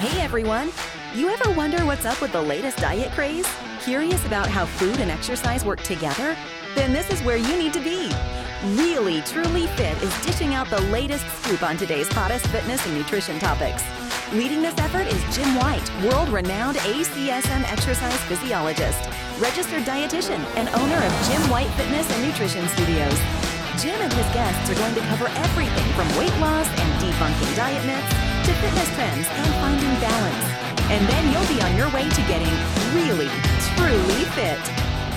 Hey 0.00 0.22
everyone! 0.22 0.72
You 1.14 1.28
ever 1.28 1.52
wonder 1.52 1.84
what's 1.84 2.06
up 2.06 2.22
with 2.22 2.32
the 2.32 2.40
latest 2.40 2.78
diet 2.78 3.12
craze? 3.12 3.46
Curious 3.82 4.24
about 4.24 4.48
how 4.48 4.64
food 4.64 4.98
and 4.98 5.10
exercise 5.10 5.62
work 5.62 5.82
together? 5.82 6.34
Then 6.74 6.94
this 6.94 7.10
is 7.10 7.22
where 7.22 7.36
you 7.36 7.58
need 7.58 7.74
to 7.74 7.80
be. 7.80 8.10
Really 8.80 9.20
Truly 9.20 9.66
Fit 9.76 10.02
is 10.02 10.24
dishing 10.24 10.54
out 10.54 10.70
the 10.70 10.80
latest 10.88 11.28
scoop 11.42 11.62
on 11.62 11.76
today's 11.76 12.08
hottest 12.08 12.46
fitness 12.46 12.82
and 12.86 12.96
nutrition 12.96 13.38
topics. 13.38 13.84
Leading 14.32 14.62
this 14.62 14.78
effort 14.78 15.06
is 15.06 15.36
Jim 15.36 15.54
White, 15.56 15.84
world 16.02 16.30
renowned 16.30 16.78
ACSM 16.78 17.70
exercise 17.70 18.16
physiologist, 18.24 19.04
registered 19.38 19.82
dietitian, 19.82 20.42
and 20.56 20.70
owner 20.70 20.96
of 20.96 21.12
Jim 21.28 21.42
White 21.50 21.68
Fitness 21.76 22.10
and 22.10 22.26
Nutrition 22.26 22.66
Studios. 22.68 23.20
Jim 23.76 24.00
and 24.00 24.12
his 24.14 24.32
guests 24.32 24.70
are 24.70 24.80
going 24.80 24.94
to 24.94 25.02
cover 25.12 25.28
everything 25.28 25.92
from 25.92 26.08
weight 26.16 26.34
loss 26.40 26.66
and 26.68 27.04
debunking 27.04 27.54
diet 27.54 27.84
myths 27.84 28.39
to 28.50 28.56
fitness 28.56 28.94
trends 28.96 29.28
and 29.30 29.54
finding 29.60 30.00
balance. 30.00 30.80
And 30.90 31.08
then 31.08 31.32
you'll 31.32 31.56
be 31.56 31.62
on 31.62 31.76
your 31.76 31.88
way 31.94 32.08
to 32.08 32.20
getting 32.22 32.52
really, 32.92 33.28
truly 33.76 34.24
fit. 34.30 34.58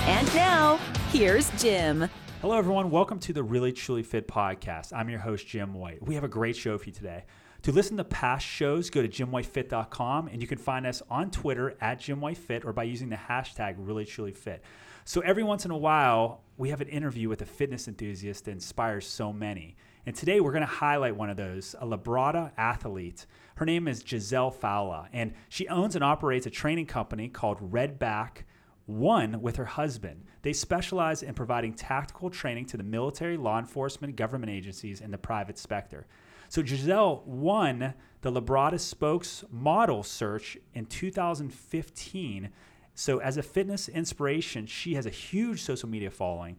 And 0.06 0.32
now, 0.36 0.76
here's 1.10 1.50
Jim. 1.60 2.08
Hello, 2.40 2.56
everyone. 2.56 2.92
Welcome 2.92 3.18
to 3.20 3.32
the 3.32 3.42
Really 3.42 3.72
Truly 3.72 4.04
Fit 4.04 4.28
podcast. 4.28 4.92
I'm 4.92 5.08
your 5.08 5.18
host, 5.18 5.48
Jim 5.48 5.74
White. 5.74 6.00
We 6.06 6.14
have 6.14 6.22
a 6.22 6.28
great 6.28 6.54
show 6.54 6.78
for 6.78 6.84
you 6.84 6.92
today. 6.92 7.24
To 7.62 7.72
listen 7.72 7.96
to 7.96 8.04
past 8.04 8.46
shows, 8.46 8.88
go 8.88 9.02
to 9.02 9.08
jimwhitefit.com 9.08 10.28
and 10.28 10.40
you 10.40 10.46
can 10.46 10.58
find 10.58 10.86
us 10.86 11.02
on 11.10 11.32
Twitter 11.32 11.76
at 11.80 11.98
jimwhitefit 11.98 12.64
or 12.64 12.72
by 12.72 12.84
using 12.84 13.08
the 13.08 13.16
hashtag 13.16 13.84
reallytrulyfit. 13.84 14.60
So 15.04 15.22
every 15.22 15.42
once 15.42 15.64
in 15.64 15.72
a 15.72 15.76
while, 15.76 16.42
we 16.56 16.70
have 16.70 16.80
an 16.80 16.88
interview 16.88 17.28
with 17.28 17.42
a 17.42 17.46
fitness 17.46 17.88
enthusiast 17.88 18.44
that 18.44 18.52
inspires 18.52 19.08
so 19.08 19.32
many. 19.32 19.74
And 20.06 20.14
today 20.14 20.38
we're 20.38 20.52
going 20.52 20.60
to 20.60 20.66
highlight 20.66 21.16
one 21.16 21.30
of 21.30 21.38
those, 21.38 21.74
a 21.80 21.86
Labrada 21.86 22.52
athlete. 22.58 23.24
Her 23.54 23.64
name 23.64 23.88
is 23.88 24.04
Giselle 24.06 24.50
Falla, 24.50 25.08
and 25.14 25.32
she 25.48 25.66
owns 25.68 25.94
and 25.94 26.04
operates 26.04 26.44
a 26.44 26.50
training 26.50 26.86
company 26.86 27.28
called 27.28 27.72
Redback 27.72 28.42
One 28.84 29.40
with 29.40 29.56
her 29.56 29.64
husband. 29.64 30.26
They 30.42 30.52
specialize 30.52 31.22
in 31.22 31.32
providing 31.32 31.72
tactical 31.72 32.28
training 32.28 32.66
to 32.66 32.76
the 32.76 32.82
military, 32.82 33.38
law 33.38 33.58
enforcement, 33.58 34.14
government 34.14 34.52
agencies, 34.52 35.00
and 35.00 35.10
the 35.10 35.16
private 35.16 35.56
sector. 35.56 36.06
So 36.50 36.62
Giselle 36.62 37.22
won 37.24 37.94
the 38.20 38.30
Labrada 38.30 38.78
Spokes 38.78 39.42
Model 39.50 40.02
Search 40.02 40.58
in 40.74 40.84
2015. 40.84 42.50
So 42.94 43.18
as 43.18 43.38
a 43.38 43.42
fitness 43.42 43.88
inspiration, 43.88 44.66
she 44.66 44.96
has 44.96 45.06
a 45.06 45.10
huge 45.10 45.62
social 45.62 45.88
media 45.88 46.10
following 46.10 46.58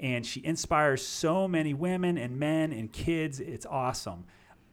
and 0.00 0.26
she 0.26 0.44
inspires 0.44 1.04
so 1.04 1.46
many 1.46 1.74
women 1.74 2.18
and 2.18 2.38
men 2.38 2.72
and 2.72 2.92
kids. 2.92 3.40
It's 3.40 3.66
awesome. 3.66 4.24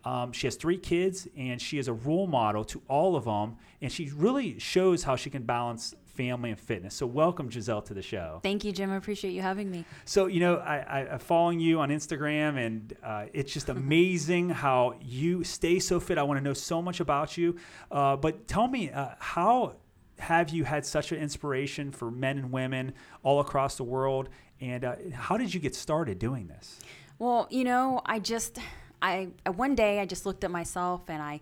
Um, 0.06 0.32
she 0.32 0.48
has 0.48 0.56
three 0.56 0.78
kids 0.78 1.28
and 1.38 1.62
she 1.62 1.78
is 1.78 1.88
a 1.88 1.94
role 1.94 2.28
model 2.28 2.64
to 2.66 2.82
all 2.88 3.16
of 3.16 3.26
them. 3.26 3.58
And 3.82 3.92
she 3.92 4.10
really 4.16 4.58
shows 4.60 5.04
how 5.04 5.16
she 5.16 5.30
can 5.30 5.44
balance 5.44 5.94
family 6.20 6.50
and 6.50 6.60
fitness. 6.60 6.96
So, 6.96 7.06
welcome, 7.06 7.50
Giselle, 7.50 7.82
to 7.84 7.94
the 7.94 8.02
show. 8.02 8.42
Thank 8.44 8.66
you, 8.66 8.74
Jim. 8.74 8.92
I 8.92 8.98
appreciate 8.98 9.32
you 9.32 9.42
having 9.42 9.72
me. 9.72 9.86
So, 10.04 10.26
you 10.26 10.42
know, 10.42 10.58
I, 10.58 10.78
I, 10.80 11.14
am 11.14 11.20
following 11.20 11.62
you 11.62 11.80
on 11.80 11.90
Instagram, 11.90 12.58
and 12.58 12.94
uh, 13.02 13.26
it's 13.32 13.54
just 13.54 13.70
amazing 13.78 14.50
how 14.50 14.96
you 15.02 15.46
stay 15.46 15.80
so 15.80 15.98
fit. 15.98 16.18
I 16.18 16.24
want 16.24 16.38
to 16.38 16.44
know 16.44 16.54
so 16.54 16.82
much 16.82 17.00
about 17.00 17.38
you. 17.38 17.56
Uh, 17.90 18.18
but 18.18 18.50
tell 18.50 18.68
me, 18.68 18.92
uh, 18.92 19.12
how 19.20 19.78
have 20.18 20.50
you 20.50 20.66
had 20.66 20.86
such 20.86 21.14
an 21.14 21.20
inspiration 21.20 21.90
for 21.92 22.12
men 22.12 22.38
and 22.38 22.52
women 22.52 22.94
all 23.24 23.40
across 23.40 23.78
the 23.78 23.86
world? 23.86 24.28
And 24.62 24.84
uh, 24.84 24.96
how 25.14 25.38
did 25.38 25.54
you 25.54 25.60
get 25.60 25.76
started 25.76 26.20
doing 26.20 26.48
this? 26.48 26.80
Well, 27.18 27.48
you 27.50 27.64
know, 27.64 28.02
I 28.06 28.20
just, 28.20 28.60
I 29.02 29.30
one 29.46 29.76
day 29.76 30.00
I 30.00 30.06
just 30.06 30.26
looked 30.26 30.44
at 30.44 30.52
myself 30.52 31.02
and 31.08 31.22
I, 31.22 31.42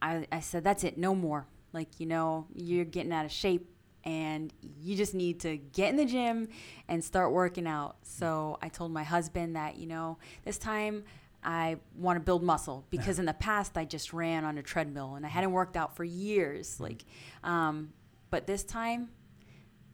I, 0.00 0.26
I 0.30 0.40
said, 0.40 0.64
that's 0.64 0.84
it, 0.84 0.98
no 0.98 1.14
more. 1.14 1.46
Like, 1.72 2.00
you 2.00 2.06
know, 2.06 2.46
you're 2.54 2.84
getting 2.84 3.12
out 3.12 3.24
of 3.24 3.32
shape 3.32 3.68
and 4.04 4.52
you 4.80 4.96
just 4.96 5.14
need 5.14 5.40
to 5.40 5.56
get 5.56 5.90
in 5.90 5.96
the 5.96 6.04
gym 6.04 6.48
and 6.88 7.02
start 7.02 7.32
working 7.32 7.66
out. 7.66 7.96
So 8.02 8.58
I 8.60 8.68
told 8.68 8.92
my 8.92 9.04
husband 9.04 9.56
that, 9.56 9.76
you 9.76 9.86
know, 9.86 10.18
this 10.44 10.58
time 10.58 11.04
I 11.44 11.76
want 11.96 12.16
to 12.16 12.20
build 12.20 12.42
muscle 12.42 12.84
because 12.90 13.18
in 13.18 13.24
the 13.24 13.34
past 13.34 13.76
I 13.76 13.84
just 13.84 14.12
ran 14.12 14.44
on 14.44 14.58
a 14.58 14.62
treadmill 14.62 15.14
and 15.14 15.24
I 15.24 15.28
hadn't 15.28 15.52
worked 15.52 15.76
out 15.76 15.96
for 15.96 16.04
years. 16.04 16.80
Like, 16.80 17.04
um, 17.44 17.92
but 18.30 18.46
this 18.46 18.64
time 18.64 19.10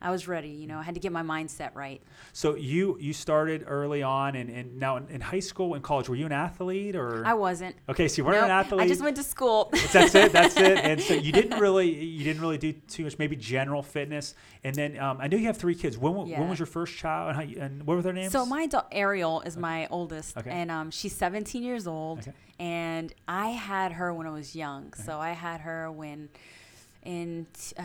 I 0.01 0.11
was 0.11 0.29
ready. 0.29 0.49
You 0.49 0.67
know, 0.67 0.79
I 0.79 0.83
had 0.83 0.95
to 0.95 1.01
get 1.01 1.11
my 1.11 1.23
mindset 1.23 1.75
right. 1.75 2.01
So 2.33 2.55
you 2.55 2.97
you 3.01 3.13
started 3.13 3.65
early 3.67 4.03
on, 4.03 4.37
and, 4.37 4.49
and 4.49 4.79
now 4.79 4.97
in, 4.97 5.09
in 5.09 5.21
high 5.21 5.41
school 5.41 5.75
and 5.75 5.83
college, 5.83 6.09
were 6.09 6.15
you 6.15 6.27
an 6.27 6.33
athlete 6.33 6.95
or? 6.95 7.27
I 7.27 7.35
wasn't. 7.35 7.75
Okay, 7.89 8.07
so 8.07 8.19
you 8.19 8.25
weren't 8.25 8.37
nope, 8.37 8.45
an 8.45 8.51
athlete. 8.51 8.81
I 8.81 8.89
just 8.89 9.03
went 9.03 9.17
to 9.17 9.23
school. 9.23 9.71
that's 9.93 10.15
it. 10.15 10.33
That's 10.33 10.57
it. 10.57 10.79
And 10.89 11.03
so 11.03 11.15
you 11.15 11.33
didn't 11.33 11.59
really 11.59 11.93
you 11.93 12.25
didn't 12.25 12.41
really 12.41 12.57
do 12.57 12.73
too 12.73 13.05
much, 13.05 13.19
maybe 13.19 13.37
general 13.37 13.83
fitness. 13.83 14.35
And 14.65 14.75
then 14.75 14.99
um, 14.99 15.19
I 15.21 15.27
know 15.27 15.37
you 15.37 15.47
have 15.47 15.57
three 15.57 15.75
kids. 15.75 15.99
When, 15.99 16.27
yeah. 16.27 16.41
when 16.41 16.49
was 16.49 16.59
your 16.59 16.67
first 16.67 16.97
child, 16.97 17.29
and, 17.29 17.37
how 17.37 17.43
you, 17.43 17.61
and 17.61 17.83
what 17.85 17.97
were 17.97 18.03
their 18.03 18.13
names? 18.13 18.33
So 18.33 18.47
my 18.47 18.67
do- 18.67 18.81
Ariel 18.93 19.41
is 19.43 19.55
okay. 19.55 19.61
my 19.61 19.87
oldest, 19.89 20.37
okay. 20.37 20.51
and 20.51 20.71
um, 20.71 20.91
she's 20.91 21.15
17 21.15 21.63
years 21.63 21.87
old. 21.87 22.21
Okay. 22.21 22.33
And 22.59 23.13
I 23.27 23.49
had 23.49 23.93
her 23.93 24.15
when 24.15 24.27
I 24.27 24.31
was 24.31 24.55
young. 24.55 24.93
So 24.95 25.19
I 25.19 25.31
had 25.31 25.61
her 25.63 25.91
when 25.91 26.29
in. 27.05 27.47
Uh, 27.77 27.83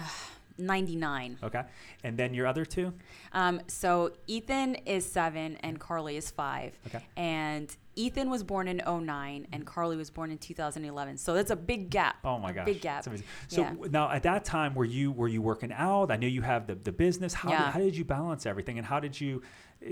99. 0.57 1.37
Okay. 1.43 1.63
And 2.03 2.17
then 2.17 2.33
your 2.33 2.47
other 2.47 2.65
two? 2.65 2.93
Um, 3.31 3.61
so 3.67 4.11
Ethan 4.27 4.75
is 4.85 5.05
seven 5.05 5.57
and 5.57 5.79
Carly 5.79 6.17
is 6.17 6.31
five. 6.31 6.77
Okay. 6.87 7.03
And 7.17 7.75
Ethan 7.95 8.29
was 8.29 8.43
born 8.43 8.67
in 8.67 8.81
09 8.87 9.47
and 9.51 9.65
Carly 9.65 9.95
was 9.95 10.09
born 10.09 10.31
in 10.31 10.37
2011. 10.37 11.17
So 11.17 11.33
that's 11.33 11.51
a 11.51 11.55
big 11.55 11.89
gap. 11.89 12.17
Oh 12.23 12.39
my 12.39 12.51
gosh. 12.51 12.65
Big 12.65 12.81
gap. 12.81 13.03
So 13.03 13.61
yeah. 13.61 13.73
now 13.89 14.09
at 14.09 14.23
that 14.23 14.45
time 14.45 14.73
were 14.73 14.85
you 14.85 15.11
were 15.11 15.27
you 15.27 15.41
working 15.41 15.71
out? 15.71 16.11
I 16.11 16.15
know 16.15 16.27
you 16.27 16.41
have 16.41 16.67
the, 16.67 16.75
the 16.75 16.91
business. 16.91 17.33
How, 17.33 17.49
yeah. 17.49 17.65
did, 17.65 17.73
how 17.73 17.79
did 17.79 17.95
you 17.95 18.05
balance 18.05 18.45
everything 18.45 18.77
and 18.77 18.87
how 18.87 18.99
did 18.99 19.19
you 19.19 19.41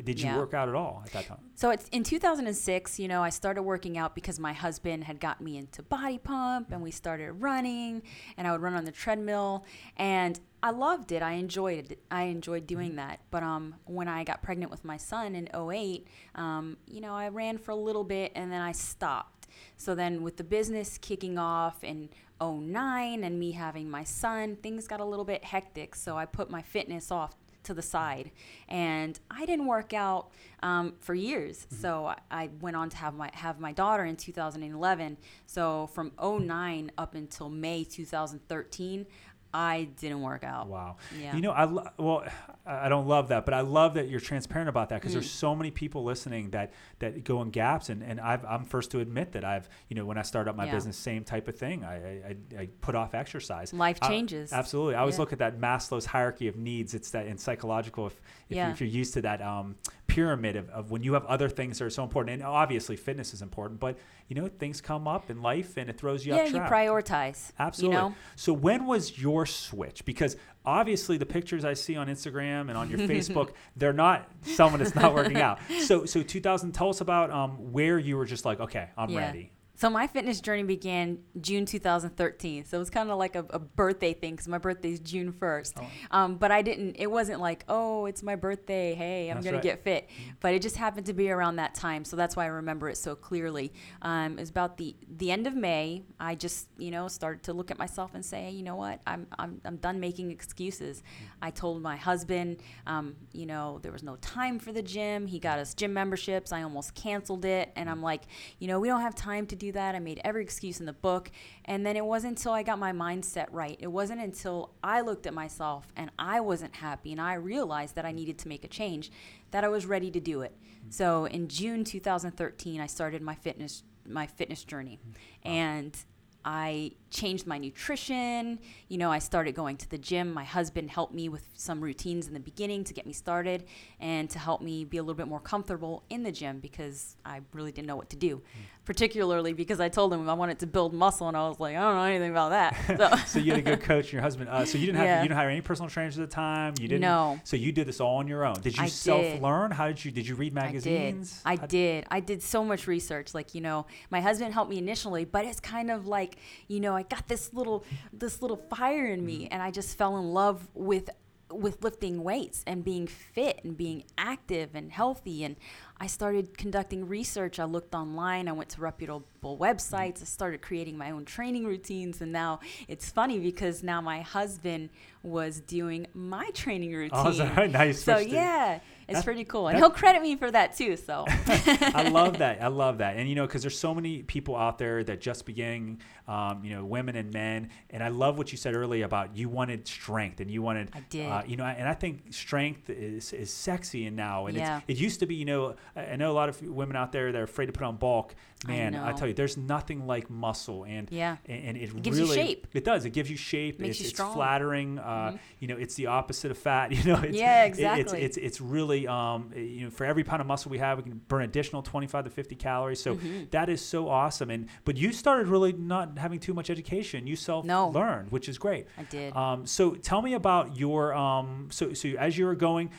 did 0.04 0.20
you 0.22 0.28
yeah. 0.30 0.38
work 0.38 0.54
out 0.54 0.70
at 0.70 0.76
all 0.76 1.04
at 1.06 1.12
that 1.12 1.28
time? 1.28 1.38
So 1.56 1.70
it's 1.70 1.88
in 1.90 2.04
2006, 2.04 3.00
you 3.00 3.08
know, 3.08 3.22
I 3.22 3.30
started 3.30 3.64
working 3.64 3.98
out 3.98 4.16
because 4.16 4.40
my 4.40 4.54
husband 4.54 5.04
had 5.04 5.20
got 5.20 5.42
me 5.42 5.58
into 5.58 5.84
body 5.84 6.18
pump 6.18 6.72
and 6.72 6.82
we 6.82 6.92
started 6.92 7.34
running 7.34 8.02
and 8.38 8.48
I 8.48 8.52
would 8.52 8.62
run 8.62 8.74
on 8.74 8.86
the 8.86 8.92
treadmill 8.92 9.66
and 9.98 10.40
I 10.64 10.72
loved 10.72 11.12
it. 11.12 11.22
I 11.22 11.34
enjoyed 11.34 11.92
it. 11.92 12.00
I 12.12 12.24
enjoyed 12.24 12.68
doing 12.68 12.90
mm-hmm. 12.90 12.98
that. 12.98 13.20
But 13.32 13.44
um, 13.44 13.76
when 13.86 14.08
I 14.08 14.24
got 14.24 14.42
pregnant 14.42 14.72
with 14.72 14.86
my 14.86 14.98
son 14.98 15.36
in 15.36 15.50
08, 15.54 16.08
um, 16.36 16.78
you 16.88 17.02
know, 17.02 17.16
I 17.16 17.30
ran 17.30 17.58
for 17.58 17.72
a 17.72 17.76
little 17.76 18.04
bit 18.04 18.32
and 18.36 18.52
then 18.52 18.62
I 18.62 18.72
stopped. 18.72 19.48
So 19.78 19.96
then 19.96 20.22
with 20.22 20.38
the 20.38 20.44
business 20.44 20.98
kicking 20.98 21.38
off 21.38 21.84
in 21.84 22.10
09 22.42 23.24
and 23.24 23.40
me 23.40 23.52
having 23.52 23.90
my 23.90 24.04
son, 24.04 24.56
things 24.56 24.88
got 24.88 25.00
a 25.00 25.06
little 25.06 25.26
bit 25.26 25.44
hectic. 25.44 25.96
So 25.96 26.18
I 26.18 26.26
put 26.26 26.50
my 26.50 26.62
fitness 26.62 27.12
off 27.12 27.36
to 27.64 27.74
the 27.74 27.82
side. 27.82 28.32
And 28.68 29.20
I 29.30 29.46
didn't 29.46 29.68
work 29.68 29.94
out 29.94 30.32
um, 30.64 30.94
for 31.00 31.14
years. 31.14 31.66
Mm-hmm. 31.66 31.82
So 31.82 32.06
I, 32.08 32.18
I, 32.32 32.50
went 32.60 32.76
on 32.76 32.90
to 32.90 32.98
have 32.98 33.16
my 33.16 33.30
have 33.34 33.60
my 33.60 33.72
daughter 33.72 34.04
in 34.06 34.16
2011. 34.16 35.18
So 35.46 35.88
from 35.88 36.12
09 36.22 36.92
up 36.98 37.16
until 37.16 37.50
May 37.50 37.84
2013, 37.84 39.06
I 39.54 39.90
didn't 40.00 40.22
work 40.22 40.44
out. 40.44 40.68
Wow. 40.68 40.98
Yeah. 41.20 41.36
You 41.36 41.42
know, 41.42 41.52
I 41.52 41.66
lo- 41.66 41.90
well, 41.98 42.24
I 42.66 42.90
don't 42.90 43.08
love 43.08 43.30
that, 43.30 43.46
but 43.46 43.54
I 43.54 43.62
love 43.62 43.96
that 43.96 44.08
you're 44.10 44.20
transparent 44.20 44.70
about 44.70 44.90
that 44.90 45.02
because 45.02 45.12
mm. 45.12 45.16
there's 45.16 45.30
so 45.30 45.56
many 45.56 45.72
people 45.72 46.04
listening 46.04 46.52
that 46.52 46.74
that 47.00 47.24
go 47.24 47.42
in 47.42 47.50
gaps, 47.50 47.90
and 47.90 48.04
and 48.04 48.20
i 48.20 48.40
am 48.50 48.66
first 48.66 48.92
to 48.92 49.00
admit 49.00 49.32
that 49.34 49.44
I've 49.44 49.68
you 49.90 49.96
know 49.96 50.06
when 50.06 50.18
I 50.18 50.22
started 50.22 50.50
up 50.50 50.56
my 50.56 50.66
yeah. 50.66 50.74
business, 50.74 50.98
same 50.98 51.24
type 51.24 51.48
of 51.48 51.56
thing. 51.58 51.84
I, 51.84 51.96
I, 51.96 52.36
I 52.58 52.70
put 52.82 52.96
off 52.96 53.14
exercise. 53.14 53.74
Life 53.74 54.00
changes. 54.02 54.54
I, 54.54 54.58
absolutely. 54.58 54.96
I 54.96 55.00
always 55.00 55.16
yeah. 55.16 55.22
look 55.22 55.34
at 55.34 55.40
that 55.40 55.60
Maslow's 55.60 56.06
hierarchy 56.06 56.48
of 56.48 56.56
needs. 56.56 56.94
It's 56.94 57.12
that 57.12 57.26
in 57.26 57.38
psychological, 57.38 58.08
if 58.08 58.22
if, 58.50 58.58
yeah. 58.58 58.68
you, 58.68 58.74
if 58.74 58.82
you're 58.82 58.90
used 58.90 59.14
to 59.16 59.22
that 59.22 59.42
um, 59.42 59.76
pyramid 60.12 60.58
of, 60.58 60.70
of 60.72 60.92
when 60.92 61.04
you 61.04 61.14
have 61.14 61.26
other 61.26 61.48
things 61.48 61.80
that 61.80 61.86
are 61.86 61.90
so 61.90 62.04
important, 62.04 62.34
and 62.34 62.44
obviously 62.44 62.98
fitness 62.98 63.34
is 63.34 63.42
important, 63.42 63.80
but 63.80 63.98
you 64.28 64.36
know 64.36 64.48
things 64.48 64.82
come 64.82 65.08
up 65.08 65.30
in 65.30 65.42
life 65.42 65.78
and 65.78 65.90
it 65.90 65.98
throws 65.98 66.26
you 66.26 66.34
yeah, 66.34 66.42
off 66.42 66.50
track. 66.50 66.70
Yeah, 66.70 66.82
you 66.82 66.92
prioritize. 66.92 67.52
Absolutely. 67.58 67.96
You 67.96 68.02
know? 68.02 68.16
So 68.36 68.52
when 68.52 68.86
was 68.86 69.18
your 69.18 69.46
switch? 69.46 70.04
Because 70.04 70.36
obviously 70.66 71.18
the 71.18 71.26
pictures 71.26 71.64
I 71.64 71.74
see 71.74 71.96
on 71.96 72.08
Instagram 72.08 72.68
and 72.68 72.78
on 72.78 72.90
your 72.90 73.00
Facebook, 73.08 73.52
they're 73.78 73.94
not 73.94 74.30
someone 74.42 74.80
that's 74.80 74.96
not 74.96 75.14
working 75.16 75.38
out. 75.38 75.60
So 75.80 76.06
so 76.06 76.22
2000, 76.22 76.74
tell 76.74 76.90
us 76.90 77.00
about 77.00 77.32
um, 77.32 77.72
where 77.72 77.98
you 77.98 78.18
were 78.18 78.26
just 78.26 78.44
like, 78.44 78.60
okay, 78.60 78.90
I'm 78.98 79.10
yeah. 79.12 79.20
ready. 79.20 79.52
So 79.82 79.90
my 79.90 80.06
fitness 80.06 80.42
journey 80.42 80.62
began 80.62 81.18
June 81.40 81.66
2013. 81.66 82.66
So 82.66 82.78
it 82.78 82.80
was 82.80 82.92
kind 82.92 83.10
of 83.10 83.18
like 83.18 83.36
a, 83.36 83.44
a 83.50 83.58
birthday 83.58 84.14
thing 84.14 84.34
because 84.36 84.48
my 84.48 84.60
birthday 84.60 84.92
is 84.92 85.00
June 85.00 85.34
1st. 85.34 85.74
Oh. 85.78 85.88
Um, 86.12 86.36
but 86.36 86.52
I 86.52 86.62
didn't. 86.62 86.98
It 87.00 87.10
wasn't 87.10 87.40
like, 87.40 87.66
oh, 87.68 88.06
it's 88.06 88.22
my 88.22 88.36
birthday. 88.36 88.94
Hey, 88.94 89.32
I'm 89.32 89.42
gonna 89.42 89.54
right. 89.54 89.64
get 89.64 89.84
fit. 89.84 90.08
Mm-hmm. 90.08 90.32
But 90.40 90.54
it 90.54 90.62
just 90.62 90.78
happened 90.78 91.08
to 91.08 91.14
be 91.14 91.32
around 91.32 91.56
that 91.56 91.74
time. 91.74 92.06
So 92.06 92.16
that's 92.16 92.36
why 92.36 92.44
I 92.44 92.50
remember 92.50 92.90
it 92.90 92.98
so 92.98 93.16
clearly. 93.16 93.74
Um, 94.04 94.34
it 94.34 94.42
was 94.42 94.52
about 94.52 94.78
the 94.78 94.96
the 95.18 95.32
end 95.32 95.48
of 95.48 95.56
May. 95.56 96.04
I 96.20 96.36
just 96.36 96.68
you 96.78 96.92
know 96.92 97.08
started 97.08 97.42
to 97.46 97.54
look 97.54 97.72
at 97.72 97.80
myself 97.80 98.12
and 98.14 98.24
say, 98.24 98.44
hey, 98.44 98.52
you 98.52 98.62
know 98.62 98.76
what? 98.76 99.02
I'm 99.08 99.26
I'm 99.40 99.62
I'm 99.66 99.78
done 99.78 100.00
making 100.00 100.30
excuses. 100.30 101.00
Mm-hmm. 101.00 101.26
I 101.42 101.50
told 101.50 101.82
my 101.82 101.96
husband, 101.96 102.58
um, 102.86 103.16
you 103.34 103.48
know, 103.48 103.80
there 103.82 103.92
was 103.92 104.04
no 104.04 104.16
time 104.18 104.60
for 104.60 104.72
the 104.72 104.84
gym. 104.84 105.26
He 105.26 105.40
got 105.40 105.58
us 105.58 105.74
gym 105.74 105.92
memberships. 105.92 106.52
I 106.52 106.62
almost 106.62 106.94
canceled 106.94 107.46
it, 107.46 107.72
and 107.76 107.90
I'm 107.90 108.04
like, 108.04 108.26
you 108.60 108.68
know, 108.68 108.80
we 108.80 108.88
don't 108.88 109.02
have 109.02 109.16
time 109.16 109.48
to 109.48 109.56
do 109.56 109.71
do 109.72 109.74
that. 109.74 109.96
I 109.96 110.00
made 110.00 110.22
every 110.24 110.44
excuse 110.44 110.80
in 110.80 110.86
the 110.86 110.94
book. 110.94 111.32
And 111.66 111.86
then 111.86 111.96
it 111.96 112.06
wasn't 112.06 112.38
until 112.38 112.54
I 112.54 112.64
got 112.64 112.80
my 112.80 112.92
mindset 112.92 113.48
right. 113.52 113.78
It 113.80 113.88
wasn't 113.88 114.22
until 114.22 114.74
I 114.84 115.02
looked 115.02 115.26
at 115.28 115.34
myself 115.34 115.88
and 115.96 116.12
I 116.20 116.40
wasn't 116.40 116.76
happy 116.76 117.12
and 117.12 117.22
I 117.22 117.36
realized 117.36 117.96
that 117.96 118.06
I 118.06 118.12
needed 118.12 118.38
to 118.40 118.48
make 118.48 118.64
a 118.64 118.68
change 118.68 119.12
that 119.52 119.64
I 119.64 119.68
was 119.68 119.86
ready 119.86 120.12
to 120.12 120.20
do 120.20 120.42
it. 120.42 120.56
Mm-hmm. 120.62 120.92
So 120.92 121.26
in 121.26 121.48
June 121.48 121.84
2013, 121.84 122.82
I 122.82 122.88
started 122.88 123.22
my 123.22 123.36
fitness 123.36 123.84
my 124.08 124.26
fitness 124.26 124.64
journey. 124.64 125.00
Mm-hmm. 125.00 125.48
And 125.48 125.98
I 126.44 126.94
changed 127.12 127.46
my 127.46 127.58
nutrition. 127.58 128.58
You 128.88 128.98
know, 128.98 129.12
I 129.12 129.20
started 129.20 129.54
going 129.54 129.78
to 129.78 129.90
the 129.90 129.98
gym. 129.98 130.34
My 130.34 130.44
husband 130.44 130.90
helped 130.90 131.14
me 131.14 131.30
with 131.30 131.46
some 131.54 131.82
routines 131.82 132.28
in 132.28 132.34
the 132.34 132.40
beginning 132.40 132.84
to 132.86 132.94
get 132.94 133.06
me 133.06 133.14
started 133.14 133.66
and 134.00 134.30
to 134.32 134.40
help 134.40 134.62
me 134.62 134.86
be 134.86 134.98
a 134.98 135.04
little 135.04 135.16
bit 135.16 135.28
more 135.28 135.40
comfortable 135.40 136.04
in 136.10 136.24
the 136.24 136.32
gym 136.32 136.60
because 136.60 137.18
I 137.26 137.42
really 137.54 137.72
didn't 137.72 137.88
know 137.88 137.98
what 137.98 138.10
to 138.12 138.16
do. 138.16 138.38
Mm. 138.38 138.42
Particularly 138.86 139.54
because 139.54 139.80
I 139.80 139.90
told 139.90 140.12
him 140.12 140.28
I 140.28 140.34
wanted 140.34 140.60
to 140.60 140.68
build 140.68 140.94
muscle 140.94 141.28
and 141.28 141.38
I 141.38 141.48
was 141.48 141.60
like, 141.60 141.76
I 141.76 141.82
don't 141.82 141.96
know 141.96 142.04
anything 142.04 142.32
about 142.32 142.50
that. 142.50 142.76
So, 143.02 143.16
so 143.26 143.40
you 143.40 143.52
had 143.52 143.60
a 143.60 143.64
good 143.64 143.82
coach 143.82 144.06
and 144.06 144.14
your 144.14 144.22
husband. 144.22 144.50
Uh, 144.50 144.66
so 144.66 144.78
you 144.78 144.86
didn't 144.86 144.98
have 144.98 145.06
yeah. 145.06 145.22
you 145.22 145.30
didn't 145.30 145.38
hire 145.38 145.50
any 145.50 145.62
personal 145.62 145.90
trainers 145.90 146.20
at 146.20 146.30
the 146.30 146.34
time. 146.34 146.74
You 146.80 146.88
didn't. 146.88 147.02
No. 147.02 147.40
So 147.44 147.56
you 147.56 147.72
did 147.72 147.88
this 147.88 148.00
all 148.00 148.18
on 148.18 148.28
your 148.28 148.46
own. 148.46 148.56
Did 148.62 148.78
you 148.78 148.88
self 148.88 149.42
learn? 149.42 149.72
How 149.72 149.88
did 149.88 150.04
you 150.04 150.12
did 150.12 150.28
you 150.28 150.36
read 150.36 150.54
magazines? 150.54 151.42
I 151.46 151.56
did. 151.56 151.64
I 151.64 151.68
did. 151.68 152.06
I 152.12 152.20
did 152.20 152.44
so 152.44 152.64
much 152.64 152.86
research. 152.86 153.34
Like 153.34 153.56
you 153.56 153.62
know, 153.62 153.88
my 154.12 154.22
husband 154.22 154.54
helped 154.54 154.70
me 154.70 154.78
initially, 154.78 155.26
but 155.26 155.46
it's 155.46 155.60
kind 155.60 155.90
of 155.90 156.06
like 156.06 156.38
you 156.68 156.80
know, 156.80 156.96
I 156.96 157.01
got 157.04 157.28
this 157.28 157.54
little 157.54 157.84
this 158.14 158.42
little 158.42 158.58
fire 158.58 159.08
in 159.08 159.26
me, 159.26 159.48
and 159.52 159.62
I 159.62 159.72
just 159.72 159.98
fell 159.98 160.18
in 160.18 160.34
love 160.34 160.68
with 160.74 161.10
with 161.50 161.84
lifting 161.84 162.24
weights 162.24 162.64
and 162.66 162.84
being 162.84 163.08
fit 163.08 163.60
and 163.64 163.76
being 163.76 164.06
active 164.18 164.70
and 164.74 164.90
healthy 164.90 165.44
and 165.44 165.58
I 166.02 166.08
started 166.08 166.58
conducting 166.58 167.08
research. 167.08 167.60
I 167.60 167.66
looked 167.66 167.94
online, 167.94 168.48
I 168.48 168.54
went 168.54 168.70
to 168.70 168.82
reputable 168.82 169.24
websites, 169.44 170.24
I 170.24 170.26
started 170.26 170.60
creating 170.60 170.98
my 170.98 171.12
own 171.12 171.26
training 171.26 171.64
routines. 171.64 172.22
And 172.22 172.32
now 172.32 172.60
it's 172.88 173.12
funny 173.12 173.38
because 173.38 173.84
now 173.84 174.02
my 174.02 174.22
husband 174.22 174.90
was 175.22 175.60
doing 175.60 176.08
my 176.16 176.50
training 176.56 176.92
routine. 176.94 177.12
Oh, 177.14 177.68
nice. 177.68 178.04
So, 178.04 178.18
yeah, 178.18 178.80
it's 179.12 179.18
that's, 179.20 179.26
pretty 179.26 179.46
cool. 179.46 179.68
And 179.68 179.78
he'll 179.78 179.90
credit 179.90 180.22
me 180.22 180.36
for 180.36 180.50
that 180.52 180.76
too. 180.76 180.98
So, 180.98 181.26
I 181.28 182.10
love 182.10 182.40
that. 182.40 182.62
I 182.62 182.68
love 182.68 183.00
that. 183.00 183.18
And, 183.18 183.30
you 183.30 183.36
know, 183.36 183.46
because 183.46 183.62
there's 183.62 183.78
so 183.78 183.94
many 183.94 184.24
people 184.24 184.56
out 184.56 184.78
there 184.78 185.04
that 185.04 185.22
just 185.22 185.46
beginning, 185.46 186.02
um, 186.28 186.64
you 186.64 186.76
know, 186.76 186.86
women 186.86 187.16
and 187.16 187.34
men. 187.34 187.70
And 187.90 188.04
I 188.04 188.10
love 188.10 188.38
what 188.38 188.52
you 188.52 188.58
said 188.58 188.76
earlier 188.76 189.06
about 189.06 189.36
you 189.36 189.50
wanted 189.50 189.88
strength 189.88 190.40
and 190.40 190.50
you 190.50 190.62
wanted, 190.62 190.92
I 190.94 191.00
did. 191.10 191.30
Uh, 191.30 191.44
you 191.46 191.58
know, 191.58 191.66
and 191.66 191.88
I 191.88 191.94
think 191.94 192.34
strength 192.34 192.90
is, 192.90 193.34
is 193.34 193.52
sexy 193.52 194.06
and 194.06 194.16
now. 194.16 194.48
And 194.48 194.58
yeah. 194.58 194.82
it 194.88 194.98
used 194.98 195.20
to 195.22 195.26
be, 195.26 195.36
you 195.36 195.46
know, 195.46 195.76
I 195.96 196.16
know 196.16 196.32
a 196.32 196.34
lot 196.34 196.50
of 196.50 196.62
women 196.62 196.96
out 196.96 197.12
there 197.12 197.32
that 197.32 197.40
are 197.40 197.44
afraid 197.44 197.68
to 197.68 197.72
put 197.72 197.84
on 197.84 197.98
bulk. 197.98 198.36
Man, 198.68 198.94
I, 198.94 199.10
I 199.10 199.14
tell 199.14 199.28
you, 199.28 199.34
there's 199.34 199.58
nothing 199.58 200.06
like 200.06 200.30
muscle, 200.30 200.84
and 200.84 201.10
yeah, 201.10 201.38
and, 201.48 201.64
and 201.64 201.78
it, 201.78 201.90
it, 201.90 202.02
gives 202.04 202.20
really, 202.20 202.38
you 202.38 202.46
shape. 202.46 202.68
It 202.74 202.84
does. 202.84 203.06
It 203.06 203.10
gives 203.10 203.28
you 203.32 203.36
shape. 203.36 203.80
Makes 203.80 203.96
it's, 203.96 204.02
you 204.02 204.10
strong. 204.10 204.30
It's 204.30 204.36
flattering. 204.36 205.00
Uh, 205.00 205.04
mm-hmm. 205.04 205.38
You 205.60 205.68
know, 205.68 205.78
it's 205.78 205.96
the 205.96 206.08
opposite 206.08 206.52
of 206.52 206.58
fat. 206.58 206.92
You 207.02 207.14
know, 207.14 207.22
it's, 207.22 207.36
yeah, 207.36 207.64
exactly. 207.64 208.02
It, 208.20 208.26
it's, 208.26 208.38
it's 208.38 208.38
it's 208.38 208.62
really 208.62 209.01
um, 209.08 209.52
you 209.56 209.86
know, 209.86 209.90
for 209.90 210.06
every 210.06 210.24
pound 210.24 210.42
of 210.42 210.48
muscle 210.48 210.72
we 210.72 210.78
have, 210.78 210.98
we 210.98 211.04
can 211.04 211.22
burn 211.28 211.44
additional 211.44 211.82
25 211.82 212.26
to 212.26 212.30
50 212.30 212.56
calories. 212.56 213.02
So 213.02 213.16
mm-hmm. 213.16 213.46
that 213.52 213.70
is 213.70 213.84
so 213.84 214.10
awesome. 214.10 214.50
And 214.50 214.68
but 214.86 214.98
you 214.98 215.12
started 215.12 215.48
really 215.48 215.74
not 215.74 216.18
having 216.18 216.40
too 216.40 216.54
much 216.54 216.70
education. 216.70 217.28
You 217.28 217.36
self 217.36 217.66
learned, 217.66 217.94
no. 217.94 218.30
which 218.30 218.50
is 218.50 218.58
great. 218.58 218.88
I 218.98 219.04
did. 219.04 219.36
Um, 219.36 219.66
so 219.66 219.96
tell 219.96 220.22
me 220.22 220.34
about 220.34 220.76
your 220.76 221.14
um, 221.14 221.68
so 221.72 221.94
so 221.94 222.10
as 222.10 222.38
you 222.38 222.46
were 222.46 222.56
going, 222.56 222.92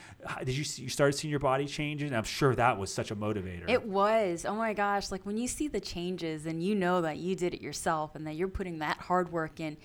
did 0.43 0.55
you 0.55 0.63
see, 0.63 0.83
you 0.83 0.89
started 0.89 1.13
seeing 1.13 1.31
your 1.31 1.39
body 1.39 1.65
changing? 1.65 2.13
I'm 2.13 2.23
sure 2.23 2.55
that 2.55 2.77
was 2.77 2.93
such 2.93 3.11
a 3.11 3.15
motivator. 3.15 3.69
It 3.69 3.85
was. 3.85 4.45
Oh 4.45 4.55
my 4.55 4.73
gosh. 4.73 5.11
Like 5.11 5.25
when 5.25 5.37
you 5.37 5.47
see 5.47 5.67
the 5.67 5.79
changes 5.79 6.45
and 6.45 6.63
you 6.63 6.75
know 6.75 7.01
that 7.01 7.17
you 7.17 7.35
did 7.35 7.53
it 7.53 7.61
yourself 7.61 8.15
and 8.15 8.25
that 8.27 8.35
you're 8.35 8.47
putting 8.47 8.79
that 8.79 8.97
hard 8.97 9.31
work 9.31 9.59
in, 9.59 9.77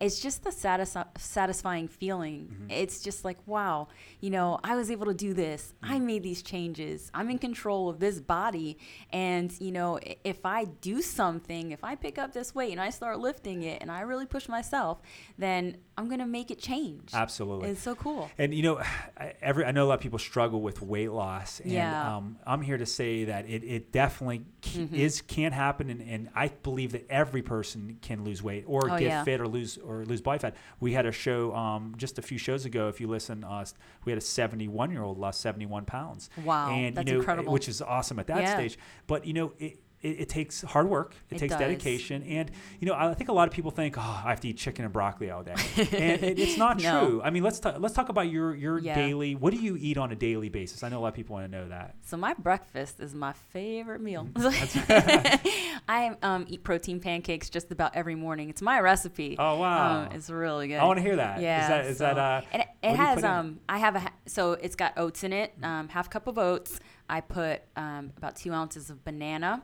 it's 0.00 0.20
just 0.20 0.44
the 0.44 0.52
satis- 0.52 0.96
satisfying 1.16 1.88
feeling. 1.88 2.48
Mm-hmm. 2.52 2.70
It's 2.70 3.02
just 3.02 3.24
like, 3.24 3.38
wow, 3.46 3.88
you 4.20 4.30
know, 4.30 4.58
I 4.62 4.76
was 4.76 4.90
able 4.90 5.06
to 5.06 5.14
do 5.14 5.32
this. 5.32 5.74
Mm-hmm. 5.82 5.94
I 5.94 5.98
made 5.98 6.22
these 6.22 6.42
changes. 6.42 7.10
I'm 7.14 7.30
in 7.30 7.38
control 7.38 7.88
of 7.88 7.98
this 7.98 8.20
body. 8.20 8.78
And, 9.12 9.58
you 9.60 9.72
know, 9.72 9.98
if 10.24 10.44
I 10.44 10.64
do 10.64 11.00
something, 11.00 11.72
if 11.72 11.82
I 11.82 11.94
pick 11.94 12.18
up 12.18 12.32
this 12.32 12.54
weight 12.54 12.72
and 12.72 12.80
I 12.80 12.90
start 12.90 13.18
lifting 13.18 13.62
it 13.62 13.80
and 13.80 13.90
I 13.90 14.00
really 14.00 14.26
push 14.26 14.48
myself, 14.48 15.00
then 15.38 15.78
I'm 15.98 16.08
going 16.08 16.20
to 16.20 16.26
make 16.26 16.50
it 16.50 16.58
change. 16.58 17.10
Absolutely. 17.14 17.70
It's 17.70 17.80
so 17.80 17.94
cool. 17.94 18.30
And, 18.36 18.52
you 18.52 18.62
know, 18.62 18.82
every, 19.40 19.64
I 19.64 19.70
know 19.70 19.84
a 19.84 19.88
lot 19.88 19.94
of 19.94 20.00
people 20.00 20.18
struggle 20.18 20.60
with 20.60 20.82
weight 20.82 21.10
loss. 21.10 21.60
And 21.60 21.72
yeah. 21.72 22.16
um, 22.16 22.38
I'm 22.46 22.60
here 22.60 22.76
to 22.76 22.86
say 22.86 23.24
that 23.24 23.48
it, 23.48 23.64
it 23.64 23.92
definitely 23.92 24.44
mm-hmm. 24.62 24.94
is, 24.94 25.22
can 25.22 25.52
happen. 25.52 25.88
And, 25.90 26.02
and, 26.02 26.28
I 26.34 26.48
believe 26.48 26.92
that 26.92 27.06
every 27.08 27.40
person 27.40 27.98
can 28.02 28.24
lose 28.24 28.42
weight 28.42 28.64
or 28.66 28.90
oh, 28.90 28.98
get 28.98 29.02
yeah. 29.02 29.24
fit 29.24 29.40
or 29.40 29.48
lose 29.48 29.78
or 29.78 30.04
lose 30.04 30.20
body 30.20 30.38
fat. 30.38 30.54
We 30.80 30.92
had 30.92 31.06
a 31.06 31.12
show 31.12 31.54
um, 31.54 31.94
just 31.96 32.18
a 32.18 32.22
few 32.22 32.36
shows 32.36 32.66
ago. 32.66 32.88
If 32.88 33.00
you 33.00 33.06
listen, 33.06 33.42
uh, 33.42 33.64
we 34.04 34.12
had 34.12 34.18
a 34.18 34.24
71 34.24 34.90
year 34.90 35.02
old 35.02 35.18
lost 35.18 35.40
71 35.40 35.86
pounds. 35.86 36.28
Wow, 36.44 36.70
and 36.70 36.96
that's 36.96 37.06
you 37.06 37.14
know, 37.14 37.20
incredible. 37.20 37.52
Which 37.52 37.68
is 37.68 37.80
awesome 37.80 38.18
at 38.18 38.26
that 38.26 38.42
yeah. 38.42 38.54
stage. 38.54 38.78
But 39.06 39.26
you 39.26 39.32
know, 39.32 39.52
it, 39.58 39.78
it, 40.02 40.20
it, 40.20 40.28
takes 40.28 40.62
hard 40.62 40.88
work. 40.88 41.14
It, 41.30 41.36
it 41.36 41.38
takes 41.38 41.52
does. 41.52 41.60
dedication, 41.60 42.22
and 42.24 42.50
you 42.80 42.86
know, 42.86 42.94
I 42.94 43.14
think 43.14 43.30
a 43.30 43.32
lot 43.32 43.48
of 43.48 43.54
people 43.54 43.70
think, 43.70 43.96
"Oh, 43.98 44.22
I 44.24 44.30
have 44.30 44.40
to 44.40 44.48
eat 44.48 44.58
chicken 44.58 44.84
and 44.84 44.92
broccoli 44.92 45.30
all 45.30 45.42
day," 45.42 45.54
and 45.76 46.22
it, 46.22 46.38
it's 46.38 46.56
not 46.58 46.80
no. 46.80 47.06
true. 47.06 47.22
I 47.22 47.30
mean, 47.30 47.42
let's 47.42 47.58
talk, 47.60 47.76
let's 47.78 47.94
talk 47.94 48.08
about 48.08 48.30
your 48.30 48.54
your 48.54 48.78
yeah. 48.78 48.94
daily. 48.94 49.34
What 49.34 49.52
do 49.52 49.58
you 49.58 49.76
eat 49.78 49.96
on 49.96 50.12
a 50.12 50.14
daily 50.14 50.48
basis? 50.48 50.82
I 50.82 50.88
know 50.88 50.98
a 50.98 51.00
lot 51.00 51.08
of 51.08 51.14
people 51.14 51.34
want 51.34 51.50
to 51.50 51.58
know 51.58 51.68
that. 51.68 51.96
So 52.02 52.16
my 52.16 52.34
breakfast 52.34 53.00
is 53.00 53.14
my 53.14 53.32
favorite 53.32 54.00
meal. 54.00 54.28
Mm-hmm. 54.32 55.78
I 55.88 56.16
um, 56.22 56.46
eat 56.48 56.62
protein 56.62 57.00
pancakes 57.00 57.48
just 57.48 57.72
about 57.72 57.96
every 57.96 58.14
morning. 58.14 58.50
It's 58.50 58.62
my 58.62 58.80
recipe. 58.80 59.36
Oh 59.38 59.58
wow, 59.58 60.02
um, 60.02 60.12
it's 60.12 60.28
really 60.28 60.68
good. 60.68 60.78
I 60.78 60.84
want 60.84 60.98
to 60.98 61.02
hear 61.02 61.16
that. 61.16 61.40
Yeah, 61.40 61.62
is 61.62 61.68
that 61.68 61.86
is 61.86 61.98
so, 61.98 62.04
that 62.04 62.18
uh? 62.18 62.40
And 62.52 62.62
it, 62.62 62.68
it 62.82 62.96
has 62.96 63.24
um. 63.24 63.60
I 63.68 63.78
have 63.78 63.96
a 63.96 64.10
so 64.26 64.52
it's 64.52 64.76
got 64.76 64.98
oats 64.98 65.24
in 65.24 65.32
it. 65.32 65.54
Um, 65.62 65.88
half 65.88 66.10
cup 66.10 66.26
of 66.26 66.38
oats. 66.38 66.80
I 67.08 67.20
put 67.20 67.62
um, 67.76 68.12
about 68.16 68.36
two 68.36 68.52
ounces 68.52 68.90
of 68.90 69.04
banana. 69.04 69.62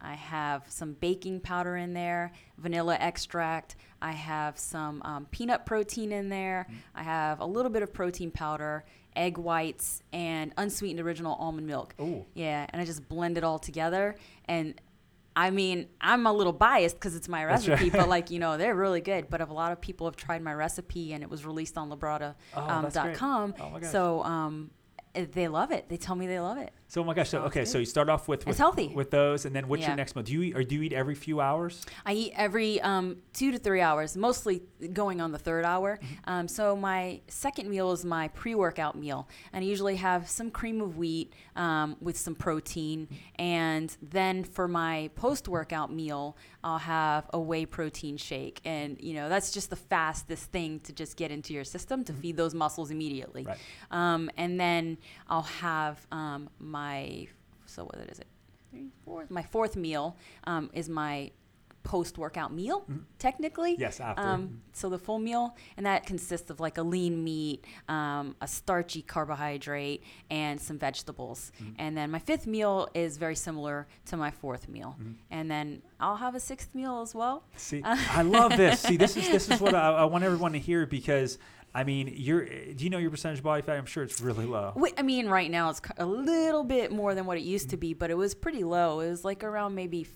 I 0.00 0.14
have 0.14 0.64
some 0.68 0.94
baking 0.94 1.40
powder 1.40 1.76
in 1.76 1.94
there, 1.94 2.32
vanilla 2.58 2.96
extract. 2.98 3.76
I 4.00 4.12
have 4.12 4.58
some 4.58 5.00
um, 5.02 5.26
peanut 5.30 5.64
protein 5.64 6.10
in 6.10 6.28
there. 6.28 6.66
Mm. 6.68 6.74
I 6.96 7.02
have 7.04 7.40
a 7.40 7.46
little 7.46 7.70
bit 7.70 7.82
of 7.82 7.92
protein 7.92 8.32
powder, 8.32 8.84
egg 9.14 9.38
whites, 9.38 10.02
and 10.12 10.52
unsweetened 10.56 11.00
original 11.00 11.36
almond 11.36 11.68
milk. 11.68 11.94
Ooh. 12.00 12.24
Yeah, 12.34 12.66
and 12.70 12.82
I 12.82 12.84
just 12.84 13.08
blend 13.08 13.38
it 13.38 13.44
all 13.44 13.60
together. 13.60 14.16
And 14.46 14.74
I 15.36 15.50
mean, 15.50 15.86
I'm 16.00 16.26
a 16.26 16.32
little 16.32 16.52
biased 16.52 16.96
because 16.96 17.14
it's 17.14 17.28
my 17.28 17.44
recipe, 17.44 17.84
right. 17.84 17.92
but 17.92 18.08
like, 18.08 18.30
you 18.30 18.40
know, 18.40 18.58
they're 18.58 18.74
really 18.74 19.00
good. 19.00 19.30
But 19.30 19.40
a 19.40 19.52
lot 19.52 19.72
of 19.72 19.80
people 19.80 20.06
have 20.06 20.16
tried 20.16 20.42
my 20.42 20.52
recipe 20.52 21.12
and 21.12 21.22
it 21.22 21.30
was 21.30 21.46
released 21.46 21.78
on 21.78 21.90
Labrada.com. 21.90 22.34
Oh, 23.58 23.64
um, 23.64 23.74
oh 23.76 23.86
so 23.86 24.22
um, 24.24 24.70
they 25.14 25.48
love 25.48 25.70
it. 25.70 25.88
They 25.88 25.96
tell 25.96 26.16
me 26.16 26.26
they 26.26 26.40
love 26.40 26.58
it. 26.58 26.72
So 26.92 27.00
oh 27.00 27.04
my 27.04 27.14
gosh, 27.14 27.30
so 27.30 27.38
okay, 27.44 27.64
so 27.64 27.78
you 27.78 27.86
start 27.86 28.10
off 28.10 28.28
with, 28.28 28.40
with 28.40 28.48
it's 28.48 28.58
healthy 28.58 28.88
with 28.88 29.10
those, 29.10 29.46
and 29.46 29.56
then 29.56 29.66
what's 29.66 29.80
yeah. 29.80 29.88
your 29.88 29.96
next 29.96 30.14
meal? 30.14 30.24
Do 30.24 30.34
you 30.34 30.42
eat 30.42 30.54
or 30.54 30.62
do 30.62 30.74
you 30.74 30.82
eat 30.82 30.92
every 30.92 31.14
few 31.14 31.40
hours? 31.40 31.86
I 32.04 32.12
eat 32.12 32.34
every 32.36 32.82
um, 32.82 33.16
two 33.32 33.50
to 33.50 33.56
three 33.56 33.80
hours, 33.80 34.14
mostly 34.14 34.60
going 34.92 35.22
on 35.22 35.32
the 35.32 35.38
third 35.38 35.64
hour. 35.64 35.96
Mm-hmm. 35.96 36.30
Um, 36.30 36.48
so 36.48 36.76
my 36.76 37.22
second 37.28 37.70
meal 37.70 37.92
is 37.92 38.04
my 38.04 38.28
pre-workout 38.28 38.94
meal, 38.94 39.26
and 39.54 39.64
I 39.64 39.66
usually 39.66 39.96
have 39.96 40.28
some 40.28 40.50
cream 40.50 40.82
of 40.82 40.98
wheat 40.98 41.32
um, 41.56 41.96
with 42.02 42.18
some 42.18 42.34
protein, 42.34 43.06
mm-hmm. 43.06 43.42
and 43.42 43.96
then 44.02 44.44
for 44.44 44.68
my 44.68 45.08
post-workout 45.14 45.90
meal, 45.90 46.36
I'll 46.62 46.76
have 46.76 47.24
a 47.32 47.40
whey 47.40 47.64
protein 47.64 48.18
shake, 48.18 48.60
and 48.66 48.98
you 49.00 49.14
know 49.14 49.30
that's 49.30 49.50
just 49.50 49.70
the 49.70 49.76
fastest 49.76 50.52
thing 50.52 50.80
to 50.80 50.92
just 50.92 51.16
get 51.16 51.30
into 51.30 51.54
your 51.54 51.64
system 51.64 52.04
to 52.04 52.12
mm-hmm. 52.12 52.20
feed 52.20 52.36
those 52.36 52.52
muscles 52.52 52.90
immediately. 52.90 53.44
Right. 53.46 53.58
Um, 53.90 54.30
and 54.36 54.60
then 54.60 54.98
I'll 55.30 55.40
have 55.40 56.06
um, 56.12 56.50
my 56.58 56.81
my 56.82 57.26
so 57.66 57.84
what 57.84 57.96
is 58.10 58.18
it? 58.18 58.26
Three. 58.70 58.88
My 59.28 59.42
fourth 59.42 59.76
meal 59.76 60.16
um, 60.44 60.70
is 60.72 60.88
my 60.88 61.30
post 61.82 62.16
workout 62.16 62.52
meal, 62.52 62.80
mm-hmm. 62.82 62.98
technically. 63.18 63.76
Yes, 63.78 64.00
after. 64.00 64.22
Um, 64.22 64.62
so 64.72 64.88
the 64.88 64.98
full 64.98 65.18
meal, 65.18 65.56
and 65.76 65.84
that 65.86 66.06
consists 66.06 66.48
of 66.50 66.60
like 66.60 66.78
a 66.78 66.82
lean 66.82 67.22
meat, 67.22 67.64
um, 67.88 68.36
a 68.40 68.46
starchy 68.46 69.02
carbohydrate, 69.02 70.02
and 70.30 70.60
some 70.60 70.78
vegetables. 70.78 71.52
Mm-hmm. 71.60 71.72
And 71.78 71.96
then 71.96 72.10
my 72.10 72.18
fifth 72.18 72.46
meal 72.46 72.88
is 72.94 73.16
very 73.16 73.36
similar 73.36 73.86
to 74.06 74.16
my 74.16 74.30
fourth 74.30 74.68
meal. 74.68 74.96
Mm-hmm. 75.00 75.12
And 75.30 75.50
then 75.50 75.82
I'll 76.00 76.16
have 76.16 76.34
a 76.34 76.40
sixth 76.40 76.74
meal 76.74 77.00
as 77.02 77.14
well. 77.14 77.44
See, 77.56 77.82
I 77.84 78.22
love 78.22 78.56
this. 78.56 78.80
See, 78.80 78.96
this 78.96 79.16
is 79.16 79.28
this 79.30 79.50
is 79.50 79.60
what 79.60 79.74
I, 79.86 79.90
I 79.90 80.04
want 80.04 80.24
everyone 80.24 80.52
to 80.52 80.58
hear 80.58 80.86
because 80.86 81.38
I 81.74 81.84
mean, 81.84 82.12
you're. 82.16 82.44
Do 82.44 82.84
you 82.84 82.90
know 82.90 82.98
your 82.98 83.10
percentage 83.10 83.42
body 83.42 83.62
fat? 83.62 83.76
I'm 83.76 83.86
sure 83.86 84.02
it's 84.02 84.20
really 84.20 84.44
low. 84.44 84.72
Wait, 84.76 84.94
I 84.98 85.02
mean, 85.02 85.28
right 85.28 85.50
now 85.50 85.70
it's 85.70 85.80
a 85.96 86.06
little 86.06 86.64
bit 86.64 86.92
more 86.92 87.14
than 87.14 87.24
what 87.24 87.38
it 87.38 87.44
used 87.44 87.70
to 87.70 87.76
be, 87.76 87.94
but 87.94 88.10
it 88.10 88.16
was 88.16 88.34
pretty 88.34 88.62
low. 88.62 89.00
It 89.00 89.08
was 89.08 89.24
like 89.24 89.42
around 89.42 89.74
maybe 89.74 90.06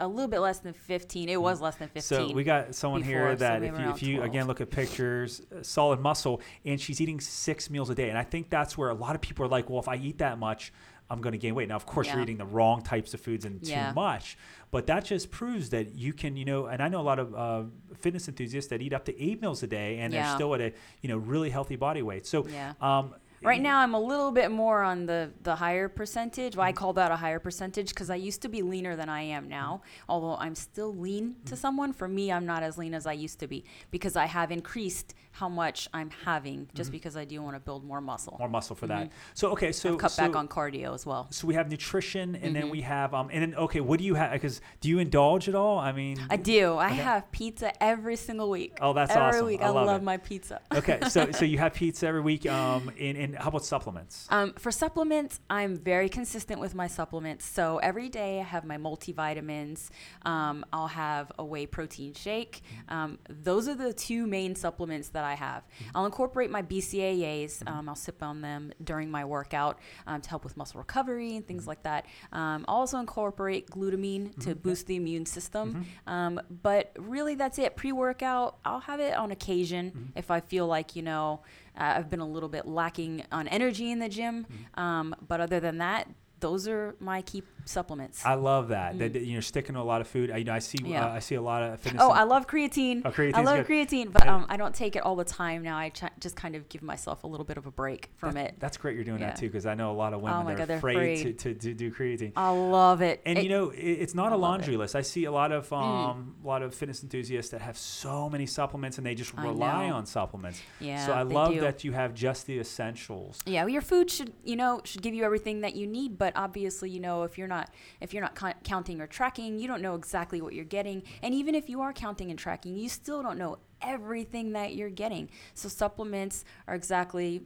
a 0.00 0.06
little 0.06 0.28
bit 0.28 0.40
less 0.40 0.58
than 0.58 0.72
15. 0.72 1.28
It 1.28 1.40
was 1.40 1.60
less 1.60 1.76
than 1.76 1.88
15. 1.88 2.02
So 2.02 2.34
we 2.34 2.44
got 2.44 2.74
someone 2.74 3.02
before, 3.02 3.12
here 3.12 3.36
that 3.36 3.60
so 3.60 3.66
if 3.66 3.78
you, 3.78 3.90
if 3.90 4.02
you 4.02 4.16
12. 4.16 4.30
again 4.30 4.46
look 4.46 4.60
at 4.60 4.70
pictures, 4.70 5.42
uh, 5.56 5.62
solid 5.62 6.00
muscle, 6.00 6.40
and 6.64 6.80
she's 6.80 7.00
eating 7.00 7.20
six 7.20 7.70
meals 7.70 7.90
a 7.90 7.94
day, 7.94 8.08
and 8.08 8.18
I 8.18 8.24
think 8.24 8.50
that's 8.50 8.76
where 8.76 8.90
a 8.90 8.94
lot 8.94 9.14
of 9.14 9.20
people 9.20 9.44
are 9.44 9.48
like, 9.48 9.70
well, 9.70 9.80
if 9.80 9.88
I 9.88 9.96
eat 9.96 10.18
that 10.18 10.38
much, 10.38 10.72
I'm 11.12 11.20
going 11.20 11.32
to 11.32 11.38
gain 11.38 11.54
weight. 11.54 11.68
Now, 11.68 11.76
of 11.76 11.84
course, 11.84 12.10
you're 12.10 12.22
eating 12.22 12.38
the 12.38 12.46
wrong 12.46 12.80
types 12.80 13.12
of 13.12 13.20
foods 13.20 13.44
and 13.44 13.60
Yeah. 13.62 13.90
too 13.90 13.94
much, 13.94 14.38
but 14.70 14.86
that 14.86 15.04
just 15.04 15.30
proves 15.30 15.68
that 15.70 15.94
you 15.94 16.14
can, 16.14 16.36
you 16.38 16.46
know, 16.46 16.66
and 16.66 16.82
I 16.82 16.88
know 16.88 17.00
a 17.00 17.08
lot 17.12 17.18
of 17.18 17.34
uh, 17.34 17.64
fitness 18.00 18.28
enthusiasts 18.28 18.70
that 18.70 18.80
eat 18.80 18.94
up 18.94 19.04
to 19.04 19.22
eight 19.22 19.42
meals 19.42 19.62
a 19.62 19.66
day 19.66 19.98
and 19.98 20.12
they're 20.12 20.22
still 20.34 20.54
at 20.54 20.62
a, 20.62 20.72
you 21.02 21.10
know, 21.10 21.18
really 21.18 21.50
healthy 21.50 21.76
body 21.76 22.00
weight. 22.00 22.26
So, 22.26 22.46
Yeah. 22.48 22.72
um, 22.80 23.14
Right 23.44 23.60
now, 23.60 23.80
I'm 23.80 23.92
a 23.92 23.98
little 24.00 24.30
bit 24.30 24.52
more 24.52 24.82
on 24.84 25.06
the 25.06 25.32
the 25.42 25.56
higher 25.56 25.88
percentage. 25.88 26.54
Well, 26.56 26.64
I 26.64 26.70
call 26.72 26.92
that 26.92 27.10
a 27.10 27.16
higher 27.16 27.40
percentage 27.40 27.88
because 27.88 28.08
I 28.08 28.14
used 28.14 28.40
to 28.42 28.48
be 28.48 28.62
leaner 28.62 28.94
than 28.94 29.08
I 29.08 29.22
am 29.22 29.48
now. 29.48 29.82
Although 30.08 30.36
I'm 30.36 30.54
still 30.54 30.94
lean 30.94 31.34
to 31.46 31.56
someone, 31.56 31.92
for 31.92 32.06
me, 32.06 32.30
I'm 32.30 32.46
not 32.46 32.62
as 32.62 32.78
lean 32.78 32.94
as 32.94 33.04
I 33.04 33.14
used 33.14 33.40
to 33.40 33.48
be 33.48 33.64
because 33.90 34.14
I 34.14 34.26
have 34.26 34.52
increased 34.52 35.14
how 35.32 35.48
much 35.48 35.88
I'm 35.92 36.10
having 36.24 36.68
just 36.74 36.92
because 36.92 37.16
I 37.16 37.24
do 37.24 37.42
want 37.42 37.56
to 37.56 37.60
build 37.60 37.84
more 37.84 38.00
muscle. 38.00 38.36
more 38.38 38.48
muscle 38.48 38.76
for 38.76 38.86
that. 38.86 39.10
So, 39.34 39.50
okay, 39.52 39.72
so 39.72 39.82
Mm-hmm. 39.88 39.94
I've 39.96 40.00
cut 40.00 40.10
so, 40.12 40.22
back 40.22 40.36
on 40.36 40.46
cardio 40.48 40.94
as 40.94 41.04
well. 41.04 41.26
So 41.30 41.46
we 41.46 41.54
have 41.54 41.68
nutrition, 41.70 42.34
and 42.36 42.44
Mm-hmm. 42.44 42.54
then 42.54 42.70
we 42.70 42.82
have 42.82 43.14
um, 43.14 43.28
and 43.32 43.42
then 43.42 43.54
okay, 43.54 43.80
what 43.80 43.98
do 43.98 44.04
you 44.04 44.14
have? 44.14 44.32
Because 44.32 44.60
do 44.80 44.88
you 44.88 44.98
indulge 44.98 45.48
at 45.48 45.54
all? 45.54 45.78
I 45.78 45.92
mean, 45.92 46.18
I 46.30 46.36
do. 46.36 46.76
I 46.76 46.88
have 46.90 47.30
pizza 47.32 47.72
every 47.82 48.16
single 48.16 48.48
week. 48.50 48.76
Oh, 48.80 48.92
that's 48.92 49.10
every 49.10 49.22
awesome. 49.38 49.46
week. 49.46 49.62
I 49.62 49.66
I, 49.66 49.70
love 49.70 49.86
love, 49.86 50.02
my 50.02 50.16
pizza. 50.18 50.60
okay, 50.74 51.00
so 51.08 51.30
so 51.38 51.44
you 51.44 51.58
have 51.58 51.72
pizza 51.74 52.06
every 52.06 52.20
week. 52.20 52.46
Um, 52.46 52.90
and, 53.00 53.16
and 53.16 53.34
how 53.36 53.48
about 53.48 53.64
supplements? 53.64 54.26
Um, 54.30 54.52
for 54.58 54.70
supplements, 54.70 55.40
I'm 55.48 55.76
very 55.76 56.08
consistent 56.08 56.60
with 56.60 56.74
my 56.74 56.86
supplements. 56.86 57.44
So 57.46 57.78
every 57.78 58.08
day 58.08 58.40
I 58.40 58.44
have 58.44 58.64
my 58.64 58.76
multivitamins. 58.76 59.88
Um, 60.24 60.64
I'll 60.72 60.88
have 60.88 61.32
a 61.38 61.44
whey 61.44 61.66
protein 61.66 62.14
shake. 62.14 62.62
Um, 62.88 63.18
those 63.28 63.68
are 63.68 63.74
the 63.74 63.92
two 63.92 64.26
main 64.26 64.54
supplements 64.54 65.08
that 65.10 65.21
I 65.22 65.34
have. 65.34 65.64
I'll 65.94 66.06
incorporate 66.06 66.50
my 66.50 66.62
BCAAs. 66.62 67.66
Um, 67.68 67.88
I'll 67.88 67.94
sip 67.94 68.22
on 68.22 68.40
them 68.40 68.72
during 68.82 69.10
my 69.10 69.24
workout 69.24 69.78
um, 70.06 70.20
to 70.20 70.28
help 70.28 70.44
with 70.44 70.56
muscle 70.56 70.78
recovery 70.78 71.36
and 71.36 71.46
things 71.46 71.66
like 71.66 71.82
that. 71.84 72.06
Um, 72.32 72.64
I'll 72.68 72.76
also 72.76 72.98
incorporate 72.98 73.68
glutamine 73.70 74.38
to 74.44 74.54
boost 74.54 74.86
the 74.86 74.96
immune 74.96 75.26
system. 75.26 75.86
Um, 76.06 76.40
but 76.62 76.92
really, 76.98 77.34
that's 77.34 77.58
it. 77.58 77.76
Pre 77.76 77.92
workout, 77.92 78.58
I'll 78.64 78.80
have 78.80 79.00
it 79.00 79.14
on 79.16 79.30
occasion 79.30 80.12
if 80.16 80.30
I 80.30 80.40
feel 80.40 80.66
like, 80.66 80.96
you 80.96 81.02
know, 81.02 81.40
uh, 81.78 81.94
I've 81.96 82.10
been 82.10 82.20
a 82.20 82.28
little 82.28 82.48
bit 82.48 82.66
lacking 82.66 83.24
on 83.32 83.48
energy 83.48 83.90
in 83.90 83.98
the 83.98 84.08
gym. 84.08 84.46
Um, 84.74 85.14
but 85.26 85.40
other 85.40 85.60
than 85.60 85.78
that, 85.78 86.08
those 86.40 86.66
are 86.66 86.96
my 86.98 87.22
key 87.22 87.42
supplements. 87.64 88.24
I 88.24 88.34
love 88.34 88.68
that. 88.68 88.98
That, 88.98 89.12
that, 89.14 89.24
you're 89.24 89.42
sticking 89.42 89.74
to 89.74 89.80
a 89.80 89.82
lot 89.82 90.00
of 90.00 90.08
food. 90.08 90.30
I, 90.30 90.38
you 90.38 90.44
know, 90.44 90.52
I 90.52 90.58
see. 90.58 90.78
Mm. 90.78 90.90
Yeah. 90.90 91.06
Uh, 91.06 91.12
I 91.14 91.18
see 91.20 91.34
a 91.36 91.42
lot 91.42 91.62
of 91.62 91.80
fitness. 91.80 92.02
Oh, 92.04 92.10
I 92.10 92.24
love 92.24 92.46
creatine. 92.46 93.02
Oh, 93.04 93.12
I 93.38 93.42
love 93.42 93.66
good. 93.66 93.88
creatine, 93.88 94.12
but 94.12 94.26
I- 94.26 94.28
um, 94.28 94.46
I 94.48 94.56
don't 94.56 94.74
take 94.74 94.96
it 94.96 95.02
all 95.02 95.16
the 95.16 95.24
time 95.24 95.62
now. 95.62 95.76
I 95.78 95.90
ch- 95.90 96.02
just 96.20 96.36
kind 96.36 96.54
of 96.56 96.68
give 96.68 96.82
myself 96.82 97.24
a 97.24 97.26
little 97.26 97.44
bit 97.44 97.56
of 97.56 97.66
a 97.66 97.70
break 97.70 98.10
from 98.16 98.34
that- 98.34 98.46
it. 98.46 98.54
That's 98.58 98.76
great. 98.76 98.94
You're 98.96 99.04
doing 99.04 99.18
that 99.20 99.26
Yeah. 99.26 99.32
Oh 99.36 99.40
too, 99.40 99.46
because 99.48 99.66
I 99.66 99.74
know 99.74 99.92
a 99.92 99.94
lot 99.94 100.12
of 100.14 100.20
women 100.20 100.44
my 100.44 100.52
are 100.54 100.56
God, 100.56 100.70
afraid, 100.70 100.96
afraid. 101.20 101.38
To, 101.38 101.54
to, 101.54 101.60
to 101.60 101.74
do 101.74 101.90
creatine. 101.92 102.32
I 102.36 102.50
love 102.50 103.00
it. 103.02 103.20
And 103.24 103.38
It- 103.38 103.44
you 103.44 103.50
know, 103.50 103.70
it, 103.70 103.78
it's 103.80 104.14
not 104.14 104.26
a 104.26 104.28
I 104.28 104.30
love 104.32 104.40
laundry. 104.40 104.74
Mm. 104.74 104.78
list. 104.78 104.96
I 104.96 105.02
see 105.02 105.24
a 105.24 105.32
lot 105.32 105.52
of 105.52 105.72
um, 105.72 106.34
a 106.42 106.46
lot 106.46 106.62
of 106.62 106.74
fitness 106.74 107.02
enthusiasts 107.02 107.50
that 107.52 107.60
have 107.60 107.76
so 107.78 108.28
many 108.28 108.46
supplements, 108.46 108.98
and 108.98 109.06
they 109.06 109.14
just 109.14 109.32
rely 109.36 109.90
on 109.90 110.06
supplements. 110.06 110.60
Yeah, 110.80 111.04
So 111.06 111.12
I 111.12 111.22
love 111.22 111.52
do. 111.52 111.60
that 111.60 111.84
you 111.84 111.92
have 111.92 112.14
just 112.14 112.46
the 112.46 112.58
essentials. 112.58 113.38
Yeah, 113.46 113.62
well, 113.62 113.68
your 113.68 113.82
food 113.82 114.10
should, 114.10 114.32
you 114.44 114.56
know, 114.56 114.80
should 114.84 115.02
give 115.02 115.14
you 115.14 115.24
everything 115.24 115.60
that 115.62 115.74
you 115.76 115.86
need. 115.86 116.18
But 116.18 116.32
obviously, 116.36 116.90
you 116.90 117.00
know, 117.00 117.22
if 117.22 117.38
you're 117.38 117.48
not, 117.52 117.70
if 118.00 118.12
you're 118.12 118.22
not 118.22 118.34
co- 118.34 118.52
counting 118.64 119.00
or 119.00 119.06
tracking, 119.06 119.58
you 119.58 119.68
don't 119.68 119.82
know 119.82 119.94
exactly 119.94 120.40
what 120.40 120.54
you're 120.54 120.64
getting. 120.64 121.02
And 121.22 121.34
even 121.34 121.54
if 121.54 121.68
you 121.68 121.80
are 121.82 121.92
counting 121.92 122.30
and 122.30 122.38
tracking, 122.38 122.76
you 122.76 122.88
still 122.88 123.22
don't 123.22 123.38
know 123.38 123.58
everything 123.82 124.52
that 124.52 124.74
you're 124.74 124.90
getting. 124.90 125.28
So 125.54 125.68
supplements 125.68 126.44
are 126.66 126.74
exactly 126.74 127.42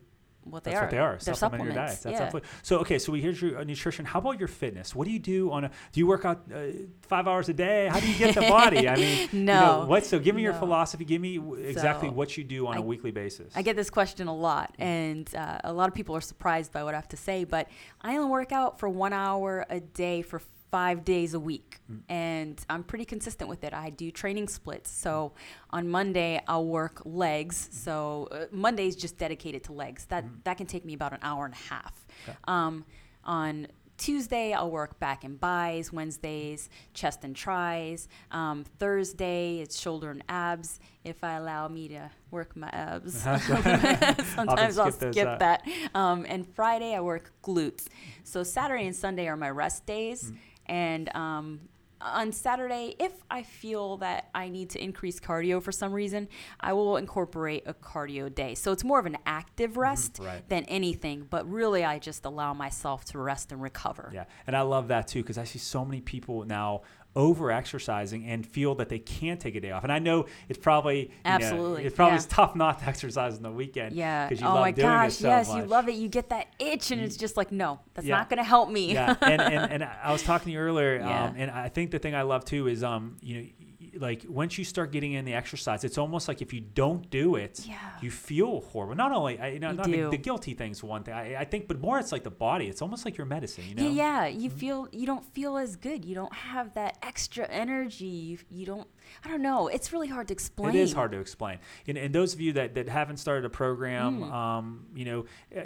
what 0.49 0.65
they 0.65 0.71
That's 0.71 0.81
are. 0.81 0.85
what 0.85 0.91
they 0.91 0.99
are. 0.99 1.19
They're 1.23 1.35
supplement 1.35 1.65
your 1.65 1.75
diets. 1.75 2.01
That's 2.03 2.15
yeah. 2.19 2.23
absolutely. 2.25 2.49
So 2.63 2.79
okay, 2.79 2.99
so 2.99 3.13
we 3.13 3.21
here's 3.21 3.41
your 3.43 3.59
uh, 3.59 3.65
nutrition. 3.65 4.05
How 4.05 4.21
about 4.21 4.39
your 4.39 4.49
fitness? 4.49 4.95
What 4.95 5.07
do 5.07 5.11
you 5.13 5.19
do 5.19 5.51
on 5.53 5.65
a? 5.65 5.69
Do 5.93 6.01
you 6.01 6.07
work 6.07 6.25
out 6.25 6.43
uh, 6.55 6.59
five 7.03 7.27
hours 7.27 7.49
a 7.49 7.55
day? 7.55 7.89
How 7.89 8.01
do 8.01 8.09
you 8.11 8.17
get 8.17 8.35
the 8.35 8.41
body? 8.49 8.89
I 8.89 8.97
mean, 8.97 9.29
you 9.33 9.41
know, 9.41 9.81
No. 9.83 9.87
what? 9.87 10.05
So 10.07 10.19
give 10.19 10.35
me 10.35 10.43
your 10.43 10.55
philosophy. 10.55 11.05
Give 11.05 11.21
me 11.21 11.37
w- 11.39 11.63
exactly 11.63 12.09
So, 12.09 12.15
what 12.15 12.37
you 12.37 12.45
do 12.45 12.67
on 12.67 12.77
a 12.77 12.81
I- 12.81 12.85
weekly 12.85 13.11
basis. 13.11 13.53
I 13.57 13.63
get 13.63 13.77
this 13.77 13.91
question 13.91 14.29
a 14.29 14.35
lot, 14.35 14.75
and 14.79 15.33
uh, 15.35 15.59
a 15.65 15.73
lot 15.73 15.89
of 15.89 15.95
people 15.95 16.15
are 16.17 16.21
surprised 16.21 16.73
by 16.73 16.85
what 16.85 16.95
I 16.95 16.97
have 16.99 17.09
to 17.09 17.17
say. 17.17 17.45
But 17.45 17.69
I 18.01 18.17
only 18.17 18.31
work 18.31 18.53
out 18.53 18.79
for 18.79 18.89
one 18.89 19.13
hour 19.13 19.67
a 19.69 19.81
day 19.81 20.23
for 20.23 20.41
five 20.71 21.05
days 21.05 21.35
a 21.35 21.41
week, 21.41 21.79
and 22.09 22.63
I'm 22.69 22.83
pretty 22.85 23.05
consistent 23.05 23.49
with 23.49 23.65
it. 23.65 23.73
I 23.73 23.91
do 23.91 24.11
training 24.11 24.49
splits. 24.49 24.91
So 24.91 25.33
on 25.71 25.89
Monday 25.89 26.43
I'll 26.49 26.67
work 26.67 27.03
legs. 27.05 27.69
So 27.73 28.29
uh, 28.31 28.47
Monday's 28.51 28.97
just 28.97 29.19
dedicated 29.19 29.65
to 29.65 29.73
legs. 29.73 30.07
That 30.07 30.25
that 30.45 30.57
can 30.57 30.67
take 30.67 30.85
me 30.85 30.95
about 30.95 31.13
an 31.13 31.21
hour 31.23 31.45
and 31.45 31.55
a 31.55 31.75
half. 31.75 32.07
Um, 32.45 32.85
on 33.25 33.69
Tuesday, 33.97 34.53
I'll 34.53 34.71
work 34.71 34.99
back 34.99 35.25
and 35.25 35.41
buys. 35.41 35.93
Wednesdays, 35.93 36.69
chest 36.93 37.25
and 37.25 37.35
tries. 37.35 38.09
Um, 38.31 38.65
Thursday, 38.79 39.61
it's 39.61 39.79
shoulder 39.79 40.11
and 40.11 40.23
abs. 40.29 40.81
If 41.05 41.25
I 41.25 41.35
allow 41.35 41.69
me 41.69 41.89
to 41.89 42.11
work 42.31 42.57
my 42.57 42.69
abs, 42.69 43.15
sometimes 44.35 44.79
I'll 44.79 44.93
skip 44.93 45.01
those 45.01 45.15
skip 45.15 45.39
that. 45.39 45.67
Um, 45.95 46.27
and 46.29 46.47
Friday, 46.47 46.95
I 46.95 47.01
work 47.01 47.33
glutes. 47.43 47.87
So 48.25 48.43
Saturday 48.43 48.87
and 48.87 48.97
Sunday 48.97 49.29
are 49.29 49.37
my 49.37 49.51
rest 49.51 49.87
days. 49.87 50.33
And 50.67 51.15
um, 51.15 51.61
on 52.01 52.33
Saturday, 52.33 52.95
if 52.99 53.13
I 53.31 53.43
feel 53.43 53.97
that 53.99 54.29
I 54.35 54.49
need 54.49 54.71
to 54.71 54.83
increase 54.83 55.19
cardio 55.19 55.63
for 55.63 55.73
some 55.73 55.93
reason, 55.93 56.29
I 56.61 56.73
will 56.73 56.97
incorporate 56.97 57.65
a 57.67 57.75
cardio 57.75 58.33
day. 58.35 58.55
So 58.55 58.73
it's 58.73 58.85
more 58.85 58.99
of 58.99 59.07
an 59.07 59.19
active 59.27 59.77
rest 59.77 60.19
right. 60.21 60.47
than 60.49 60.65
anything. 60.65 61.27
But 61.29 61.51
really, 61.51 61.85
I 61.85 61.99
just 61.99 62.25
allow 62.25 62.53
myself 62.53 63.05
to 63.07 63.19
rest 63.19 63.53
and 63.53 63.63
recover. 63.63 64.11
Yeah, 64.13 64.25
and 64.47 64.57
I 64.57 64.63
love 64.63 64.89
that 64.89 65.09
too 65.09 65.23
because 65.23 65.39
I 65.39 65.45
see 65.45 65.59
so 65.59 65.85
many 65.85 66.01
people 66.01 66.45
now 66.45 66.83
over 67.17 67.51
exercising 67.51 68.27
and 68.27 68.47
feel 68.47 68.75
that 68.77 68.89
they 68.91 68.99
can't 68.99 69.41
take 69.41 69.57
a 69.57 69.61
day 69.61 69.71
off. 69.73 69.83
And 69.83 69.93
I 69.93 69.99
know 69.99 70.27
it's 70.49 70.59
probably 70.59 70.99
you 71.01 71.07
know, 71.07 71.13
Absolutely, 71.25 71.85
it's 71.87 71.97
probably 71.97 72.19
yeah. 72.19 72.25
tough 72.29 72.55
not 72.55 72.79
to 72.81 72.87
exercise 72.87 73.37
on 73.37 73.43
the 73.43 73.51
weekend. 73.51 73.95
Yeah. 73.97 74.29
because 74.29 74.41
you 74.41 74.47
oh 74.47 74.55
love 74.55 74.61
my 74.61 74.71
doing 74.71 74.87
gosh. 74.87 75.13
it 75.13 75.15
so 75.15 75.29
yes, 75.29 75.49
much. 75.49 75.57
you 75.57 75.65
love 75.65 75.89
it. 75.89 75.95
You 75.95 76.09
get 76.09 76.29
that 76.29 76.49
itch, 76.59 76.91
and 76.91 77.01
it's 77.01 77.17
just 77.17 77.37
like, 77.37 77.51
no, 77.51 77.81
that's 77.95 78.07
Yeah. 78.07 78.17
not 78.17 78.29
going 78.29 78.39
to 78.39 78.45
help 78.45 78.69
me. 78.71 78.93
yeah, 78.93 79.17
and, 79.23 79.41
and 79.41 79.73
and 79.73 79.85
I 79.85 80.13
was 80.13 80.23
talking 80.23 80.47
to 80.47 80.53
you 80.53 80.59
earlier, 80.59 81.03
um, 81.03 81.35
and 81.37 81.51
I 81.51 81.69
think 81.71 81.91
the 81.91 81.99
thing 81.99 82.15
I 82.15 82.23
love 82.23 82.45
too 82.45 82.69
is 82.69 82.85
um, 82.85 83.17
you 83.23 83.41
know, 83.41 83.49
like 83.99 84.25
once 84.29 84.59
you 84.59 84.65
start 84.65 84.93
getting 84.93 85.13
in 85.13 85.25
the 85.25 85.35
exercise, 85.35 85.85
it's 85.85 85.99
almost 85.99 86.29
like 86.29 86.43
if 86.43 86.53
you 86.53 86.61
don't 86.61 87.09
do 87.11 87.37
it, 87.37 87.61
Yeah. 87.67 87.77
you 88.01 88.11
feel 88.11 88.61
horrible. 88.61 88.95
Not 88.95 89.13
only, 89.13 89.39
I, 89.39 89.49
you 89.49 89.59
know, 89.61 89.71
You 89.71 89.77
not 89.77 89.87
the, 89.91 90.11
the 90.11 90.19
guilty 90.19 90.55
thing's 90.55 90.83
one 90.83 91.03
thing. 91.03 91.15
I, 91.15 91.37
I 91.41 91.45
think, 91.45 91.69
but 91.69 91.81
more 91.81 91.99
it's 91.99 92.13
like 92.13 92.25
the 92.25 92.31
body. 92.31 92.67
It's 92.67 92.83
almost 92.83 93.05
like 93.05 93.17
your 93.17 93.27
medicine. 93.27 93.65
You 93.69 93.75
know. 93.75 93.83
Yeah, 93.89 94.27
yeah. 94.27 94.27
You 94.29 94.51
feel 94.51 94.89
you 94.93 95.07
don't 95.07 95.25
feel 95.35 95.57
as 95.57 95.77
good. 95.77 96.05
You 96.05 96.15
don't 96.15 96.35
have 96.35 96.75
that 96.75 96.99
extra 97.03 97.47
energy. 97.47 98.07
You, 98.07 98.39
you 98.51 98.67
don't. 98.67 98.89
I 99.25 99.29
don't 99.29 99.43
know. 99.43 99.69
It's 99.69 99.93
really 99.93 100.09
hard 100.09 100.29
to 100.29 100.33
explain. 100.35 100.75
It 100.75 100.81
is 100.81 100.93
hard 100.93 101.13
to 101.13 101.19
explain. 101.19 101.59
And, 101.87 101.97
and 101.97 102.15
those 102.15 102.35
of 102.35 102.41
you 102.41 102.55
that, 102.55 102.75
that 102.75 102.89
haven't 102.89 103.19
started 103.19 103.45
a 103.45 103.51
program, 103.51 104.17
Hmm. 104.23 104.33
um, 104.33 104.87
you 104.95 105.05
know, 105.05 105.25
uh, 105.57 105.63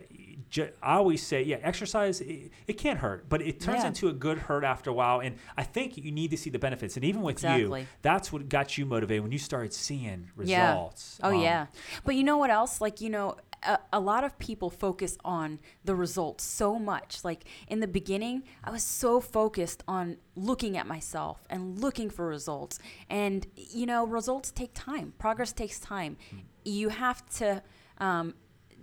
ju- 0.50 0.70
I 0.82 0.96
always 0.96 1.22
say, 1.26 1.42
yeah, 1.42 1.58
exercise, 1.62 2.20
it, 2.20 2.50
it 2.66 2.72
can't 2.74 2.98
hurt, 2.98 3.28
but 3.28 3.40
it 3.40 3.60
turns 3.60 3.82
Yeah. 3.82 3.88
into 3.88 4.08
a 4.08 4.12
good 4.12 4.38
hurt 4.38 4.64
after 4.64 4.90
a 4.90 4.92
while. 4.92 5.20
And 5.20 5.36
I 5.56 5.62
think 5.62 5.96
you 5.96 6.10
need 6.12 6.30
to 6.32 6.36
see 6.36 6.50
the 6.50 6.58
benefits. 6.58 6.96
And 6.96 7.04
even 7.04 7.22
with 7.22 7.42
you, 7.42 7.86
that's 8.02 8.32
what 8.32 8.48
got 8.48 8.76
you 8.76 8.84
motivated 8.86 9.22
when 9.22 9.32
you 9.32 9.38
started 9.38 9.72
seeing 9.72 10.30
Yeah. 10.42 10.70
results. 10.72 11.18
Oh 11.22 11.30
Um, 11.34 11.40
yeah. 11.40 11.66
But 12.04 12.14
you 12.16 12.24
know 12.24 12.36
what 12.38 12.50
else? 12.50 12.80
Like 12.80 13.00
you 13.00 13.08
know, 13.10 13.36
a, 13.62 13.78
a 13.92 14.00
lot 14.00 14.24
of 14.24 14.38
people 14.38 14.70
focus 14.70 15.18
on 15.24 15.58
the 15.84 15.94
results 15.94 16.42
so 16.44 16.78
much. 16.78 17.24
Like 17.24 17.44
in 17.68 17.80
the 17.80 17.86
beginning, 17.88 18.42
I 18.64 18.70
was 18.70 18.82
so 18.82 19.20
focused 19.20 19.82
on 19.86 20.16
looking 20.34 20.76
at 20.78 20.86
myself 20.86 21.46
and 21.50 21.78
looking 21.78 22.08
for 22.10 22.26
results. 22.26 22.78
And 23.08 23.46
you 23.54 23.86
know, 23.86 24.06
results 24.06 24.50
take 24.50 24.70
time. 24.74 25.12
Progress 25.18 25.52
takes 25.52 25.78
time. 25.78 26.16
You 26.64 26.88
have 26.88 27.24
to 27.36 27.62
um, 27.98 28.34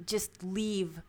just 0.06 0.44
leave 0.44 1.02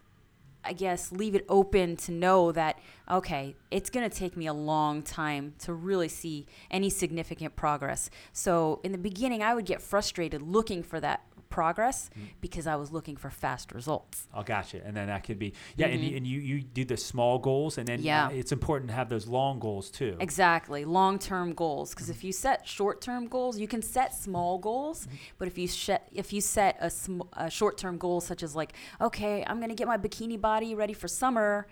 I 0.65 0.73
guess 0.73 1.12
leave 1.12 1.35
it 1.35 1.45
open 1.49 1.97
to 1.97 2.12
know 2.12 2.53
that 2.53 2.79
okay, 3.11 3.57
it's 3.71 3.91
going 3.91 4.09
to 4.09 4.15
take 4.15 4.37
me 4.37 4.47
a 4.47 4.53
long 4.53 5.03
time 5.03 5.55
to 5.61 5.73
really 5.73 6.09
see 6.09 6.47
any 6.71 6.91
significant 6.91 7.57
progress. 7.57 8.11
So 8.33 8.81
in 8.85 8.93
the 8.93 8.99
beginning, 8.99 9.43
I 9.43 9.55
would 9.55 9.65
get 9.65 9.81
frustrated 9.81 10.43
looking 10.43 10.83
for 10.83 11.00
that 11.00 11.23
progress 11.50 12.11
because 12.40 12.67
I 12.67 12.76
was 12.76 12.93
looking 12.93 13.17
for 13.17 13.31
fast 13.31 13.73
results. 13.73 14.28
I 14.35 14.43
got 14.43 14.73
you. 14.73 14.81
And 14.85 14.97
then 14.97 15.07
that 15.09 15.25
could 15.25 15.38
be, 15.38 15.55
yeah, 15.76 15.87
and, 15.87 16.02
you, 16.02 16.17
and 16.17 16.26
you, 16.26 16.40
you 16.40 16.62
do 16.62 16.85
the 16.85 16.97
small 16.97 17.38
goals, 17.38 17.78
and 17.78 17.87
then 17.88 17.99
Mm-hmm. 17.99 18.07
Yeah. 18.07 18.26
uh, 18.26 18.31
it's 18.31 18.52
important 18.52 18.88
to 18.90 18.95
have 18.95 19.09
those 19.09 19.26
long 19.26 19.59
goals 19.59 19.90
too. 19.90 20.17
Exactly, 20.21 20.85
long-term 20.85 21.55
goals. 21.55 21.90
Because 21.95 22.11
if 22.11 22.23
you 22.23 22.33
set 22.33 22.67
short-term 22.67 23.26
goals, 23.28 23.59
you 23.59 23.67
can 23.67 23.83
set 23.83 24.14
small 24.14 24.59
goals. 24.59 25.09
But 25.38 25.49
if 25.49 25.59
you 25.59 25.67
set 25.69 26.09
if 26.12 26.33
you 26.33 26.40
set 26.40 26.76
a, 26.81 26.90
sm- 26.90 27.23
a 27.33 27.50
short-term 27.50 27.99
goal 27.99 28.21
such 28.21 28.43
as 28.43 28.55
like, 28.55 28.73
okay, 29.00 29.45
I'm 29.47 29.61
gonna 29.61 29.75
get 29.75 29.87
my 29.88 29.99
bikini 29.99 30.40
body 30.40 30.75
ready 30.75 30.93
for 30.95 31.09
summer. 31.09 31.67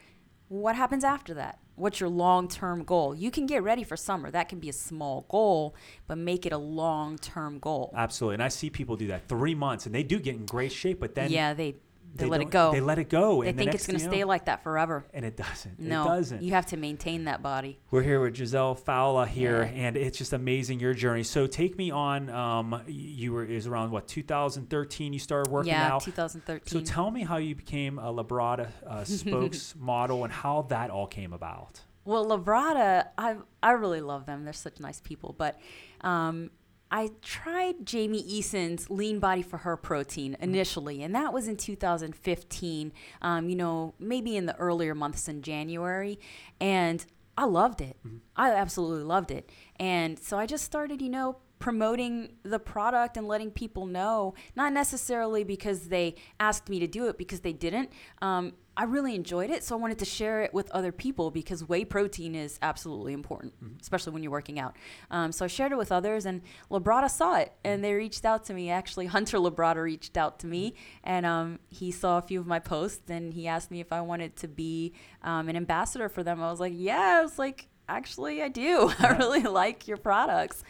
What 0.48 0.74
happens 0.76 1.04
after 1.04 1.34
that? 1.34 1.58
What's 1.76 2.00
your 2.00 2.08
long-term 2.08 2.84
goal? 2.84 3.14
You 3.14 3.30
can 3.30 3.46
get 3.46 3.62
ready 3.62 3.84
for 3.84 3.96
summer. 3.96 4.30
That 4.30 4.48
can 4.48 4.58
be 4.58 4.68
a 4.68 4.72
small 4.72 5.26
goal, 5.28 5.74
but 6.06 6.16
make 6.18 6.46
it 6.46 6.52
a 6.52 6.58
long-term 6.58 7.58
goal. 7.58 7.92
Absolutely. 7.94 8.34
And 8.34 8.42
I 8.42 8.48
see 8.48 8.70
people 8.70 8.96
do 8.96 9.08
that 9.08 9.28
three 9.28 9.54
months, 9.54 9.86
and 9.86 9.94
they 9.94 10.02
do 10.02 10.18
get 10.18 10.36
in 10.36 10.46
great 10.46 10.72
shape, 10.72 11.00
but 11.00 11.14
then 11.14 11.30
yeah, 11.30 11.52
they 11.54 11.76
They, 12.16 12.26
let 12.26 12.40
it 12.40 12.50
go. 12.50 12.72
They 12.72 12.80
let 12.80 12.98
it 12.98 13.08
go. 13.08 13.42
They 13.42 13.52
the 13.52 13.58
think 13.58 13.66
next 13.72 13.82
it's 13.82 13.86
going 13.86 13.98
to 14.00 14.04
stay 14.06 14.24
like 14.24 14.46
that 14.46 14.62
forever. 14.62 15.04
and 15.14 15.24
it 15.24 15.36
doesn't. 15.36 15.78
No, 15.78 16.02
It 16.02 16.06
doesn't. 16.08 16.42
you 16.42 16.52
have 16.52 16.66
to 16.66 16.76
maintain 16.76 17.24
that 17.24 17.42
body. 17.42 17.78
We're 17.90 18.02
here 18.02 18.20
with 18.20 18.36
Giselle 18.36 18.74
Falla 18.74 19.26
here, 19.26 19.62
Yeah. 19.62 19.82
and 19.86 19.96
it's 19.96 20.18
just 20.18 20.32
amazing 20.32 20.80
your 20.80 20.94
journey. 20.94 21.22
So 21.22 21.46
take 21.46 21.76
me 21.76 21.90
on. 21.90 22.28
Um, 22.30 22.82
you 22.86 23.32
were 23.32 23.44
is 23.44 23.66
around 23.66 23.90
what 23.90 24.06
2013 24.08 25.12
you 25.12 25.18
started 25.18 25.50
working 25.50 25.72
yeah, 25.72 25.94
out. 25.94 26.02
2013. 26.02 26.72
So 26.72 26.84
tell 26.84 27.10
me 27.10 27.22
how 27.24 27.36
you 27.36 27.54
became 27.54 27.98
a 27.98 28.12
Labrada 28.12 28.68
uh, 28.86 29.00
spokesmodel 29.04 30.24
and 30.24 30.32
how 30.32 30.62
that 30.62 30.90
all 30.90 31.06
came 31.06 31.32
about. 31.32 31.80
Well, 32.04 32.26
Labrada, 32.26 33.08
I 33.18 33.36
I 33.62 33.72
really 33.72 34.00
love 34.00 34.26
them. 34.26 34.44
They're 34.44 34.52
such 34.52 34.78
nice 34.80 35.00
people. 35.00 35.34
But 35.36 35.58
um, 36.02 36.50
I 36.90 37.10
tried 37.20 37.84
Jamie 37.84 38.20
Eason's 38.20 38.88
Lean 38.88 39.18
Body 39.18 39.42
for 39.42 39.58
Her 39.58 39.76
protein 39.76 40.36
initially, 40.40 41.02
and 41.02 41.14
that 41.14 41.32
was 41.32 41.48
in 41.48 41.56
2015. 41.56 42.92
Um, 43.22 43.48
you 43.48 43.56
know, 43.56 43.94
maybe 43.98 44.36
in 44.36 44.46
the 44.46 44.56
earlier 44.56 44.94
months 44.94 45.28
in 45.28 45.42
January, 45.42 46.18
and 46.60 47.04
I 47.36 47.44
loved 47.44 47.80
it. 47.80 47.96
I 48.36 48.52
absolutely 48.52 49.04
loved 49.04 49.30
it. 49.30 49.50
And 49.78 50.18
so 50.18 50.38
I 50.38 50.46
just 50.46 50.64
started, 50.64 51.02
you 51.02 51.10
know, 51.10 51.38
promoting 51.58 52.34
the 52.42 52.58
product 52.58 53.16
and 53.16 53.26
letting 53.26 53.50
people 53.50 53.86
know, 53.86 54.34
not 54.54 54.72
necessarily 54.72 55.42
because 55.44 55.88
they 55.88 56.14
asked 56.38 56.68
me 56.68 56.78
to 56.78 56.86
do 56.86 57.08
it, 57.08 57.18
because 57.18 57.40
they 57.40 57.52
didn't. 57.52 57.90
Um, 58.22 58.52
I 58.78 58.84
really 58.84 59.14
enjoyed 59.14 59.50
it, 59.50 59.64
so 59.64 59.74
I 59.74 59.80
wanted 59.80 59.98
to 60.00 60.04
share 60.04 60.42
it 60.42 60.52
with 60.52 60.70
other 60.70 60.92
people 60.92 61.30
because 61.30 61.66
whey 61.66 61.84
protein 61.84 62.34
is 62.34 62.58
absolutely 62.60 63.14
important, 63.14 63.54
especially 63.80 64.12
when 64.12 64.22
you're 64.22 64.32
working 64.32 64.58
out. 64.58 64.76
Um, 65.10 65.32
so 65.32 65.46
I 65.46 65.48
shared 65.48 65.72
it 65.72 65.78
with 65.78 65.90
others, 65.90 66.26
and 66.26 66.42
Labrada 66.70 67.10
saw 67.10 67.36
it, 67.36 67.52
and 67.64 67.82
they 67.82 67.94
reached 67.94 68.26
out 68.26 68.44
to 68.44 68.54
me. 68.54 68.68
Actually, 68.68 69.06
Hunter 69.16 69.38
Labrada 69.38 69.82
reached 69.82 70.18
out 70.18 70.38
to 70.40 70.46
me, 70.46 70.74
and 71.04 71.24
um, 71.24 71.58
he 71.70 71.90
saw 71.90 72.18
a 72.18 72.22
few 72.22 72.38
of 72.38 72.46
my 72.46 72.58
posts, 72.58 73.08
and 73.08 73.32
he 73.32 73.48
asked 73.48 73.70
me 73.70 73.80
if 73.80 73.92
I 73.92 74.02
wanted 74.02 74.36
to 74.36 74.48
be 74.48 74.92
um, 75.22 75.48
an 75.48 75.56
ambassador 75.56 76.10
for 76.10 76.22
them. 76.22 76.42
I 76.42 76.50
was 76.50 76.60
like, 76.60 76.74
yeah. 76.76 77.18
I 77.20 77.22
was 77.22 77.38
like, 77.38 77.68
actually, 77.88 78.42
I 78.42 78.48
do. 78.48 78.92
I 78.98 79.16
really 79.16 79.42
like 79.42 79.88
your 79.88 79.96
products. 79.96 80.62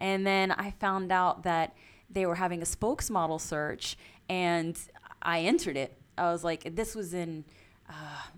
And 0.00 0.26
then 0.26 0.50
I 0.50 0.72
found 0.72 1.12
out 1.12 1.44
that 1.44 1.76
they 2.10 2.26
were 2.26 2.34
having 2.34 2.60
a 2.60 2.64
spokesmodel 2.64 3.40
search, 3.40 3.96
and 4.28 4.76
I 5.22 5.40
entered 5.42 5.76
it. 5.76 5.96
I 6.18 6.30
was 6.30 6.44
like, 6.44 6.74
this 6.76 6.94
was 6.94 7.14
in 7.14 7.44
uh, 7.88 7.92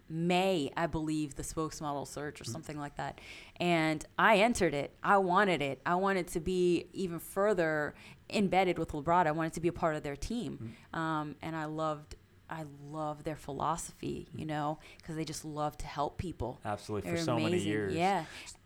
May, 0.08 0.70
I 0.76 0.86
believe, 0.86 1.34
the 1.34 1.42
spokesmodel 1.42 2.06
search 2.06 2.40
or 2.40 2.44
something 2.44 2.78
like 2.78 2.96
that. 2.96 3.20
And 3.56 4.04
I 4.18 4.38
entered 4.38 4.74
it. 4.74 4.96
I 5.02 5.18
wanted 5.18 5.62
it. 5.62 5.80
I 5.86 5.94
wanted 5.96 6.28
to 6.28 6.40
be 6.40 6.86
even 6.92 7.18
further 7.18 7.94
embedded 8.30 8.78
with 8.78 8.92
Labrada. 8.92 9.26
I 9.26 9.32
wanted 9.32 9.52
to 9.54 9.60
be 9.60 9.68
a 9.68 9.72
part 9.72 9.96
of 9.96 10.02
their 10.02 10.16
team. 10.16 10.74
Um, 10.92 11.36
and 11.42 11.54
I 11.56 11.66
loved. 11.66 12.16
I 12.50 12.64
love 12.90 13.24
their 13.24 13.36
philosophy, 13.36 14.28
you 14.36 14.44
know, 14.44 14.78
because 14.98 15.16
they 15.16 15.24
just 15.24 15.46
love 15.46 15.78
to 15.78 15.86
help 15.86 16.18
people. 16.18 16.60
Absolutely, 16.64 17.08
for 17.10 17.16
They're 17.16 17.24
so 17.24 17.38
many 17.38 17.58
years. 17.58 17.94
Yeah. 17.94 18.24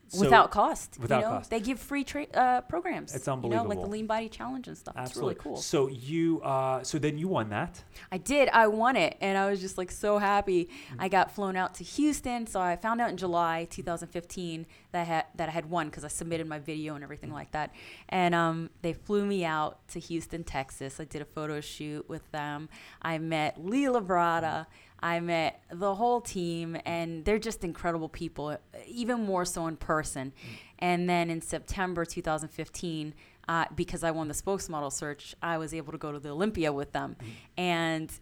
So- 0.09 0.21
without 0.21 0.50
cost. 0.50 0.99
without 1.00 1.19
you 1.19 1.25
know? 1.25 1.31
cost. 1.31 1.50
They 1.50 1.61
give 1.61 1.79
free 1.79 2.05
tra- 2.05 2.27
uh, 2.35 2.62
programs. 2.62 3.15
It's 3.15 3.27
You 3.27 3.37
know, 3.37 3.65
like 3.65 3.81
the 3.81 3.87
Lean 3.87 4.07
Body 4.07 4.29
Challenge 4.29 4.67
and 4.69 4.77
stuff. 4.77 4.95
Absolutely 4.97 5.35
It's 5.35 5.45
really 5.45 5.55
cool. 5.55 5.62
So 5.62 5.88
you, 5.88 6.41
uh, 6.43 6.83
so 6.83 6.99
then 6.99 7.19
you 7.19 7.29
won 7.29 7.50
that. 7.50 7.83
I 8.11 8.19
did. 8.19 8.49
I 8.49 8.67
won 8.69 8.97
it, 8.97 9.17
and 9.21 9.37
I 9.37 9.50
was 9.50 9.61
just 9.61 9.77
like 9.77 9.91
so 9.91 10.19
happy. 10.19 10.65
Mm-hmm. 10.65 11.00
I 11.00 11.09
got 11.09 11.33
flown 11.33 11.57
out 11.57 11.75
to 11.75 11.85
Houston, 11.85 12.47
so 12.47 12.61
I 12.61 12.77
found 12.77 13.00
out 13.00 13.11
in 13.11 13.17
July 13.17 13.67
2015 13.71 14.67
that 14.93 15.00
I 15.00 15.05
had 15.05 15.25
that 15.35 15.49
I 15.49 15.53
had 15.53 15.71
won 15.71 15.88
because 15.88 16.05
I 16.05 16.09
submitted 16.09 16.47
my 16.47 16.59
video 16.59 16.95
and 16.95 17.05
everything 17.05 17.33
like 17.33 17.50
that. 17.53 17.75
And 18.09 18.35
um, 18.35 18.71
they 18.83 18.95
flew 18.95 19.27
me 19.27 19.45
out 19.45 19.87
to 19.88 20.00
Houston, 20.00 20.45
Texas. 20.45 21.00
I 21.00 21.05
did 21.05 21.23
a 21.23 21.27
photo 21.27 21.61
shoot 21.61 22.09
with 22.09 22.31
them. 22.33 22.69
I 23.03 23.19
met 23.19 23.62
Lee 23.62 23.85
Labrada. 23.85 24.67
I 25.00 25.21
met 25.21 25.62
the 25.71 25.95
whole 25.95 26.21
team, 26.21 26.76
and 26.85 27.25
they're 27.25 27.38
just 27.38 27.62
incredible 27.64 28.09
people, 28.09 28.57
even 28.87 29.25
more 29.25 29.45
so 29.45 29.67
in 29.67 29.76
person. 29.76 30.33
And 30.78 31.09
then 31.09 31.31
in 31.31 31.40
September 31.40 32.05
2015, 32.05 33.14
uh, 33.49 33.64
because 33.75 34.02
I 34.05 34.11
won 34.11 34.28
the 34.28 34.35
spokesmodel 34.35 34.93
search, 34.93 35.35
I 35.43 35.57
was 35.59 35.73
able 35.73 35.93
to 35.93 35.99
go 35.99 36.12
to 36.12 36.19
the 36.19 36.31
Olympia 36.31 36.73
with 36.73 36.93
them, 36.93 37.17
and 37.57 38.12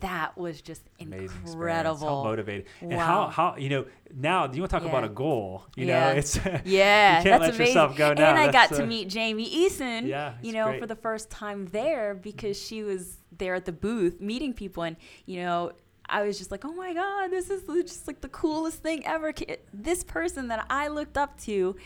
that 0.00 0.36
was 0.36 0.60
just 0.60 0.82
Amazing 1.00 1.24
experience. 1.26 1.52
incredible. 1.54 2.08
How 2.08 2.24
motivated. 2.24 2.66
And 2.80 2.94
how, 2.94 3.28
how, 3.28 3.56
you 3.56 3.68
know, 3.68 3.84
now 4.12 4.50
you 4.52 4.60
want 4.62 4.70
to 4.70 4.76
talk 4.80 4.82
about 4.84 5.04
a 5.04 5.08
goal. 5.08 5.64
You 5.76 5.86
Yeah. 5.86 6.00
know, 6.12 6.18
it's, 6.18 6.36
Yeah, 6.64 7.18
you 7.18 7.22
can't 7.22 7.24
that's 7.24 7.40
let 7.42 7.54
amazing. 7.54 7.66
yourself 7.66 7.96
go 7.96 8.12
now. 8.12 8.30
And 8.30 8.38
I 8.38 8.50
got 8.50 8.70
to 8.70 8.84
meet 8.84 9.08
Jamie 9.08 9.48
Eason, 9.48 10.08
Yeah, 10.08 10.34
you 10.42 10.52
know, 10.52 10.66
great. 10.66 10.80
for 10.80 10.86
the 10.86 10.96
first 10.96 11.30
time 11.30 11.66
there 11.66 12.14
because 12.14 12.60
she 12.60 12.82
was 12.82 13.18
there 13.30 13.54
at 13.54 13.66
the 13.66 13.72
booth 13.72 14.20
meeting 14.20 14.52
people, 14.54 14.82
and 14.82 14.96
you 15.26 15.42
know. 15.42 15.72
I 16.08 16.22
was 16.22 16.38
just 16.38 16.50
like, 16.50 16.64
oh 16.64 16.72
my 16.72 16.94
God, 16.94 17.28
this 17.30 17.50
is 17.50 17.62
just 17.64 18.06
like 18.06 18.20
the 18.20 18.28
coolest 18.28 18.82
thing 18.82 19.06
ever. 19.06 19.32
This 19.72 20.04
person 20.04 20.48
that 20.48 20.66
I 20.70 20.88
looked 20.88 21.18
up 21.18 21.38
to 21.42 21.76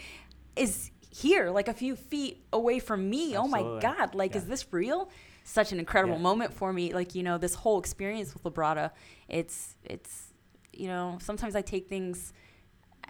is 0.56 0.90
here, 1.10 1.50
like 1.50 1.68
a 1.68 1.72
few 1.74 1.96
feet 1.96 2.44
away 2.52 2.78
from 2.78 3.10
me. 3.10 3.36
Oh 3.36 3.46
my 3.48 3.62
God, 3.80 4.14
like, 4.14 4.34
is 4.36 4.46
this 4.46 4.66
real? 4.72 5.10
Such 5.44 5.72
an 5.72 5.78
incredible 5.78 6.14
Yeah. 6.16 6.20
moment 6.22 6.54
for 6.54 6.72
me. 6.72 6.94
Like, 6.94 7.14
you 7.14 7.22
know, 7.22 7.36
this 7.36 7.54
whole 7.54 7.78
experience 7.78 8.32
with 8.32 8.44
Labrada, 8.44 8.92
it's, 9.28 9.76
it's, 9.84 10.32
you 10.72 10.86
know, 10.86 11.18
sometimes 11.20 11.56
I 11.56 11.62
take 11.62 11.88
things 11.88 12.32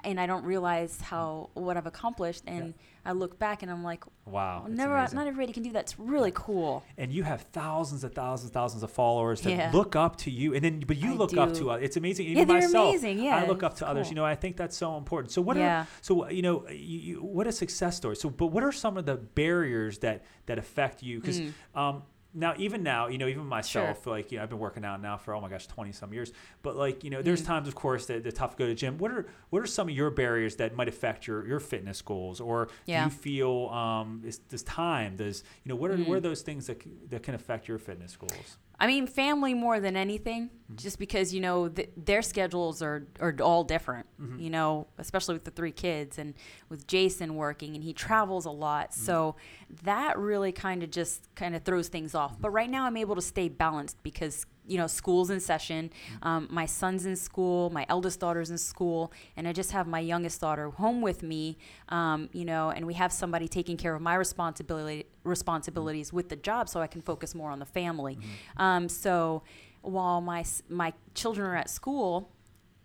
and 0.04 0.20
I 0.20 0.26
don't 0.26 0.44
realize 0.44 1.00
how 1.00 1.50
what 1.54 1.76
I've 1.76 1.86
accomplished, 1.86 2.42
and 2.46 2.74
I 3.04 3.12
look 3.12 3.38
back 3.38 3.62
and 3.62 3.70
I'm 3.70 3.82
like, 3.84 4.04
Wow. 4.26 4.66
never, 4.68 4.96
amazing. 4.96 5.16
not 5.18 5.26
everybody 5.26 5.52
can 5.52 5.62
do 5.64 5.72
that. 5.72 5.80
It's 5.80 5.98
really 5.98 6.30
cool. 6.34 6.84
and 6.96 7.12
you 7.12 7.24
have 7.24 7.42
thousands 7.52 8.04
and 8.04 8.14
thousands 8.14 8.44
and 8.50 8.54
thousands 8.54 8.82
of 8.82 8.90
followers 8.92 9.40
that 9.42 9.50
Yeah. 9.50 9.70
look 9.72 9.96
up 9.96 10.16
to 10.18 10.30
you 10.30 10.54
and 10.54 10.62
then 10.64 10.80
but 10.86 10.96
you 10.96 11.12
I 11.12 11.14
look 11.16 11.36
up 11.36 11.52
to 11.54 11.70
us 11.70 11.80
it's 11.82 11.96
amazing 11.96 12.26
Yeah, 12.26 12.32
even 12.32 12.48
they're 12.48 12.56
myself 12.60 12.88
amazing. 12.90 13.18
Yeah, 13.18 13.36
i 13.38 13.46
look 13.46 13.62
up 13.64 13.74
to 13.76 13.88
others 13.88 14.08
you 14.08 14.14
know 14.14 14.24
i 14.24 14.34
think 14.36 14.56
that's 14.56 14.76
so 14.76 14.96
important 14.96 15.32
so 15.32 15.42
what 15.42 15.56
Yeah. 15.56 15.82
are 15.82 15.86
so 16.00 16.28
you 16.28 16.42
know 16.42 16.68
you, 16.68 16.98
you, 16.98 17.16
what 17.22 17.46
a 17.48 17.52
success 17.52 17.96
story 17.96 18.14
so 18.16 18.30
but 18.30 18.46
what 18.48 18.62
are 18.62 18.70
some 18.72 18.96
of 18.96 19.04
the 19.06 19.16
barriers 19.16 19.98
that 19.98 20.22
that 20.46 20.58
affect 20.58 21.02
you 21.02 21.18
because 21.20 21.40
um 21.74 22.02
now 22.34 22.54
even 22.56 22.82
now 22.82 23.08
you 23.08 23.18
know 23.18 23.26
even 23.26 23.44
myself 23.44 24.06
like 24.06 24.32
you 24.32 24.38
know 24.38 24.42
i've 24.44 24.48
been 24.48 24.58
working 24.58 24.84
out 24.84 25.02
now 25.02 25.16
for 25.16 25.34
oh 25.34 25.40
my 25.40 25.48
gosh 25.48 25.66
20 25.66 25.92
some 25.92 26.12
years. 26.12 26.32
But 26.62 26.76
like 26.76 27.04
you 27.04 27.10
know 27.10 27.22
there's 27.22 27.42
times 27.42 27.68
of 27.68 27.74
course 27.74 28.06
that 28.06 28.26
it's 28.26 28.38
tough 28.38 28.52
to 28.52 28.56
go 28.56 28.66
to 28.66 28.74
gym. 28.74 28.98
What 28.98 29.10
are 29.12 29.26
what 29.50 29.62
are 29.62 29.66
some 29.66 29.88
of 29.88 29.94
your 29.94 30.10
barriers 30.10 30.56
that 30.56 30.74
might 30.74 30.88
affect 30.88 31.26
your 31.26 31.46
your 31.46 31.60
fitness 31.60 32.00
goals? 32.02 32.40
Or 32.40 32.68
do 32.86 32.92
you 33.04 33.10
feel 33.10 33.68
um 33.68 34.22
is, 34.24 34.38
does 34.38 34.62
time 34.62 35.16
does 35.16 35.44
you 35.64 35.68
know 35.68 35.76
what 35.76 35.90
are 35.90 35.96
what 36.08 36.16
are 36.16 36.20
those 36.20 36.42
things 36.42 36.66
that, 36.66 36.82
that 37.10 37.22
can 37.22 37.34
affect 37.34 37.68
your 37.68 37.78
fitness 37.78 38.16
goals 38.16 38.56
I 38.82 38.88
mean, 38.88 39.06
family 39.06 39.54
more 39.54 39.78
than 39.78 39.96
anything, 39.96 40.48
mm-hmm. 40.48 40.74
just 40.74 40.98
because 40.98 41.32
you 41.32 41.40
know 41.40 41.68
th- 41.68 41.90
their 41.96 42.20
schedules 42.20 42.82
are 42.82 43.06
are 43.20 43.32
all 43.40 43.62
different. 43.62 44.06
Mm-hmm. 44.20 44.40
You 44.40 44.50
know, 44.50 44.88
especially 44.98 45.34
with 45.34 45.44
the 45.44 45.52
three 45.52 45.70
kids 45.70 46.18
and 46.18 46.34
with 46.68 46.88
Jason 46.88 47.36
working, 47.36 47.76
and 47.76 47.84
he 47.84 47.92
travels 47.92 48.44
a 48.44 48.50
lot, 48.50 48.90
mm-hmm. 48.90 49.02
so 49.02 49.36
that 49.84 50.18
really 50.18 50.50
kind 50.50 50.82
of 50.82 50.90
just 50.90 51.32
kind 51.36 51.54
of 51.54 51.62
throws 51.62 51.86
things 51.86 52.16
off. 52.16 52.40
But 52.40 52.50
right 52.50 52.68
now, 52.68 52.84
I'm 52.84 52.96
able 52.96 53.14
to 53.14 53.22
stay 53.22 53.48
balanced 53.48 54.02
because 54.02 54.46
you 54.66 54.78
know 54.78 54.86
school's 54.86 55.30
in 55.30 55.40
session. 55.40 55.90
Um, 56.22 56.48
my 56.50 56.66
son's 56.66 57.06
in 57.06 57.16
school, 57.16 57.70
my 57.70 57.86
eldest 57.88 58.20
daughter's 58.20 58.50
in 58.50 58.58
school, 58.58 59.12
and 59.36 59.46
I 59.48 59.52
just 59.52 59.72
have 59.72 59.86
my 59.86 60.00
youngest 60.00 60.40
daughter 60.40 60.70
home 60.70 61.00
with 61.02 61.22
me. 61.22 61.58
Um, 61.88 62.28
you 62.32 62.44
know, 62.44 62.70
and 62.70 62.86
we 62.86 62.94
have 62.94 63.12
somebody 63.12 63.48
taking 63.48 63.76
care 63.76 63.94
of 63.94 64.02
my 64.02 64.14
responsibility 64.14 65.06
responsibilities 65.24 66.12
with 66.12 66.28
the 66.28 66.36
job, 66.36 66.68
so 66.68 66.80
I 66.80 66.86
can 66.86 67.00
focus 67.00 67.34
more 67.34 67.50
on 67.50 67.58
the 67.58 67.66
family. 67.66 68.18
Um, 68.56 68.88
so 68.88 69.42
while 69.82 70.20
my 70.20 70.44
my 70.68 70.92
children 71.14 71.46
are 71.46 71.56
at 71.56 71.70
school, 71.70 72.30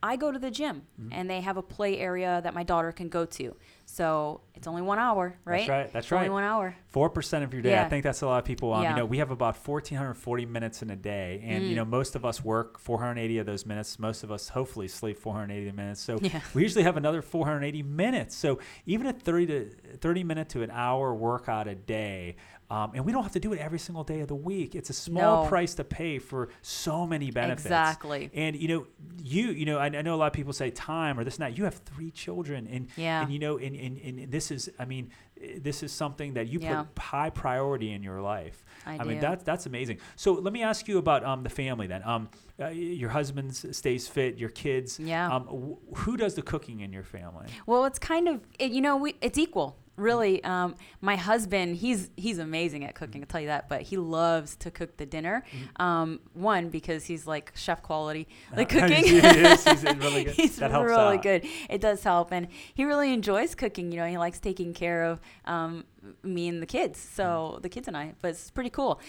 I 0.04 0.16
go 0.16 0.32
to 0.32 0.38
the 0.40 0.52
gym, 0.52 0.84
and 1.12 1.30
they 1.30 1.42
have 1.42 1.58
a 1.58 1.64
play 1.64 1.98
area 2.00 2.40
that 2.44 2.54
my 2.54 2.64
daughter 2.64 2.92
can 2.92 3.10
go 3.10 3.26
to. 3.26 3.56
So 3.86 4.42
it's 4.54 4.68
only 4.68 4.82
one 4.82 5.00
hour, 5.00 5.38
right? 5.46 5.60
That's 5.60 5.70
right, 5.70 5.94
that's 5.94 6.06
It's 6.06 6.12
Only 6.12 6.26
right. 6.28 6.34
one 6.34 6.44
hour. 6.44 6.76
Four 6.88 7.10
percent 7.10 7.44
of 7.46 7.54
your 7.54 7.62
day. 7.62 7.80
I 7.80 7.88
think 7.88 8.04
that's 8.04 8.22
a 8.22 8.28
lot 8.28 8.38
of 8.40 8.46
people. 8.46 8.74
Um, 8.74 8.84
Yeah. 8.84 8.92
You 8.92 8.96
know, 8.98 9.06
we 9.06 9.18
have 9.20 9.32
about 9.32 9.56
fourteen 9.58 9.98
hundred 9.98 10.16
forty 10.16 10.46
minutes 10.46 10.82
in 10.82 10.90
a 10.90 10.96
day, 10.96 11.42
and 11.44 11.64
Mm. 11.64 11.70
you 11.70 11.76
know, 11.76 11.86
most 11.86 12.16
of 12.16 12.26
us 12.26 12.44
work 12.44 12.80
four 12.80 13.00
hundred 13.00 13.20
eighty 13.20 13.38
of 13.40 13.46
those 13.46 13.66
minutes. 13.66 13.98
Most 13.98 14.24
of 14.24 14.32
us 14.32 14.50
hopefully 14.50 14.88
sleep 14.88 15.18
four 15.18 15.34
hundred 15.34 15.54
eighty 15.54 15.72
minutes. 15.72 16.02
So 16.02 16.20
Yeah. 16.22 16.42
we 16.54 16.62
usually 16.64 16.84
have 16.84 16.98
another 16.98 17.22
four 17.22 17.46
hundred 17.46 17.64
eighty 17.64 17.82
minutes. 17.84 18.36
So 18.36 18.60
even 18.86 19.08
a 19.08 19.14
thirty 19.14 19.46
to 19.48 19.70
thirty 20.00 20.24
minute 20.24 20.50
to 20.50 20.62
an 20.64 20.70
hour 20.72 21.14
workout 21.16 21.68
a 21.68 21.76
day. 21.76 22.36
Um, 22.70 22.92
and 22.96 23.06
we 23.06 23.14
don't 23.14 23.24
have 23.24 23.32
to 23.32 23.40
do 23.40 23.54
it 23.54 23.60
every 23.60 23.80
single 23.80 24.04
day 24.04 24.20
of 24.20 24.28
the 24.28 24.36
week. 24.36 24.76
It's 24.76 24.90
a 24.90 24.94
small 24.94 25.44
No. 25.44 25.50
price 25.50 25.74
to 25.76 25.86
pay 25.86 26.20
for 26.20 26.50
so 26.62 27.08
many 27.08 27.32
benefits. 27.32 27.66
Exactly. 27.66 28.30
And 28.34 28.58
you 28.58 28.68
know, 28.68 28.88
you 29.24 29.52
you 29.52 29.66
know, 29.66 29.78
I, 29.78 29.86
I 29.86 30.02
know 30.02 30.16
a 30.16 30.18
lot 30.18 30.28
of 30.28 30.34
people 30.34 30.52
say 30.52 30.70
time 30.72 31.18
or 31.18 31.24
this 31.24 31.36
and 31.38 31.44
that. 31.44 31.58
You 31.58 31.64
have 31.64 31.76
three 31.76 32.12
children, 32.12 32.68
and 32.68 32.88
Yeah. 32.98 33.22
and 33.22 33.32
you 33.32 33.40
know, 33.40 33.58
and, 33.58 33.74
and, 33.76 33.98
and 34.00 34.32
this 34.32 34.52
is, 34.52 34.70
I 34.78 34.84
mean, 34.84 35.12
this 35.60 35.82
is 35.82 35.94
something 35.94 36.34
that 36.34 36.48
you 36.50 36.60
Yeah. 36.60 36.84
put 36.84 37.02
high 37.04 37.30
priority 37.30 37.92
in 37.94 38.04
your 38.04 38.20
life. 38.22 38.66
I 38.86 38.98
mean, 39.06 39.16
do. 39.18 39.22
that's 39.22 39.44
that's 39.46 39.66
amazing. 39.66 40.00
So 40.18 40.34
let 40.34 40.52
me 40.52 40.62
ask 40.62 40.90
you 40.90 40.98
about 40.98 41.24
um, 41.24 41.44
the 41.44 41.50
family 41.50 41.88
then. 41.88 42.02
Um, 42.04 42.30
uh, 42.60 42.68
your 42.70 43.12
husband 43.12 43.56
stays 43.56 44.08
fit, 44.10 44.38
your 44.38 44.50
kids. 44.50 45.00
Yeah. 45.00 45.30
Um, 45.34 45.44
wh- 45.46 46.00
who 46.00 46.18
does 46.18 46.34
the 46.36 46.42
cooking 46.42 46.82
in 46.82 46.92
your 46.92 47.04
family? 47.04 47.46
Well, 47.66 47.86
it's 47.86 48.00
kind 48.00 48.28
of 48.28 48.42
it, 48.60 48.72
you 48.72 48.82
know 48.82 48.98
we 48.98 49.16
it's 49.22 49.38
equal. 49.38 49.78
Really, 49.98 50.42
um, 50.44 50.76
my 51.02 51.16
husband, 51.18 51.76
he's 51.78 52.10
he's 52.16 52.38
amazing 52.40 52.86
at 52.86 52.96
cooking. 52.96 53.22
I'll 53.22 53.28
tell 53.28 53.42
you 53.42 53.48
that. 53.48 53.68
But 53.68 53.82
he 53.82 53.98
loves 53.98 54.56
to 54.58 54.72
cook 54.72 54.96
the 54.98 55.06
dinner. 55.06 55.44
Mm-hmm. 55.52 55.82
Um, 55.82 56.20
one 56.34 56.70
because 56.70 57.06
he's 57.06 57.28
like 57.28 57.52
chef 57.56 57.82
quality, 57.82 58.28
like 58.56 58.74
Uh, 58.76 58.80
cooking. 58.88 59.04
he 59.04 59.18
is. 59.18 59.64
He's 59.66 59.84
really 59.84 60.24
good. 60.26 60.36
he's 60.36 60.56
That 60.58 60.72
helps 60.72 60.88
really 60.90 61.18
out. 61.18 61.24
good. 61.24 61.46
It 61.70 61.82
does 61.82 62.04
help, 62.04 62.32
and 62.32 62.48
he 62.74 62.86
really 62.86 63.12
enjoys 63.12 63.56
cooking. 63.56 63.92
You 63.92 63.98
know, 64.00 64.08
he 64.08 64.18
likes 64.18 64.40
taking 64.40 64.74
care 64.74 65.04
of 65.04 65.20
um, 65.46 65.84
me 66.24 66.48
and 66.48 66.62
the 66.62 66.66
kids. 66.68 67.00
So 67.00 67.60
the 67.62 67.70
kids 67.70 67.88
and 67.88 67.98
I, 67.98 68.14
but 68.22 68.30
it's 68.30 68.50
pretty 68.52 68.70
cool. 68.70 69.00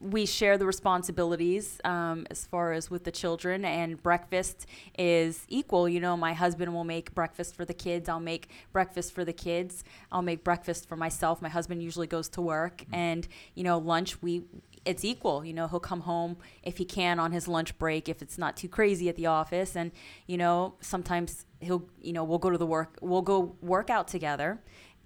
We 0.00 0.24
share 0.24 0.56
the 0.56 0.64
responsibilities 0.64 1.78
um, 1.84 2.26
as 2.30 2.46
far 2.46 2.72
as 2.72 2.90
with 2.90 3.04
the 3.04 3.10
children, 3.10 3.66
and 3.66 4.02
breakfast 4.02 4.66
is 4.98 5.44
equal. 5.48 5.88
You 5.90 6.00
know, 6.00 6.16
my 6.16 6.32
husband 6.32 6.72
will 6.72 6.84
make 6.84 7.14
breakfast 7.14 7.54
for 7.54 7.66
the 7.66 7.74
kids. 7.74 8.08
I'll 8.08 8.18
make 8.18 8.48
breakfast 8.72 9.12
for 9.12 9.26
the 9.26 9.34
kids. 9.34 9.84
I'll 10.10 10.22
make 10.22 10.42
breakfast 10.42 10.88
for 10.88 10.96
myself. 10.96 11.42
My 11.42 11.50
husband 11.50 11.82
usually 11.82 12.06
goes 12.06 12.30
to 12.30 12.40
work, 12.40 12.82
and 12.92 13.28
you 13.54 13.62
know, 13.62 13.76
lunch 13.76 14.22
we 14.22 14.44
it's 14.86 15.04
equal. 15.04 15.44
You 15.44 15.52
know, 15.52 15.68
he'll 15.68 15.80
come 15.80 16.00
home 16.00 16.38
if 16.62 16.78
he 16.78 16.86
can 16.86 17.20
on 17.20 17.32
his 17.32 17.46
lunch 17.46 17.76
break 17.78 18.08
if 18.08 18.22
it's 18.22 18.38
not 18.38 18.56
too 18.56 18.68
crazy 18.68 19.10
at 19.10 19.16
the 19.16 19.26
office, 19.26 19.76
and 19.76 19.92
you 20.26 20.38
know, 20.38 20.76
sometimes 20.80 21.44
he'll 21.60 21.86
you 22.00 22.12
know 22.12 22.24
we'll 22.24 22.38
go 22.38 22.50
to 22.50 22.58
the 22.58 22.66
work 22.66 22.96
we'll 23.00 23.22
go 23.22 23.54
work 23.60 23.90
out 23.90 24.08
together 24.08 24.58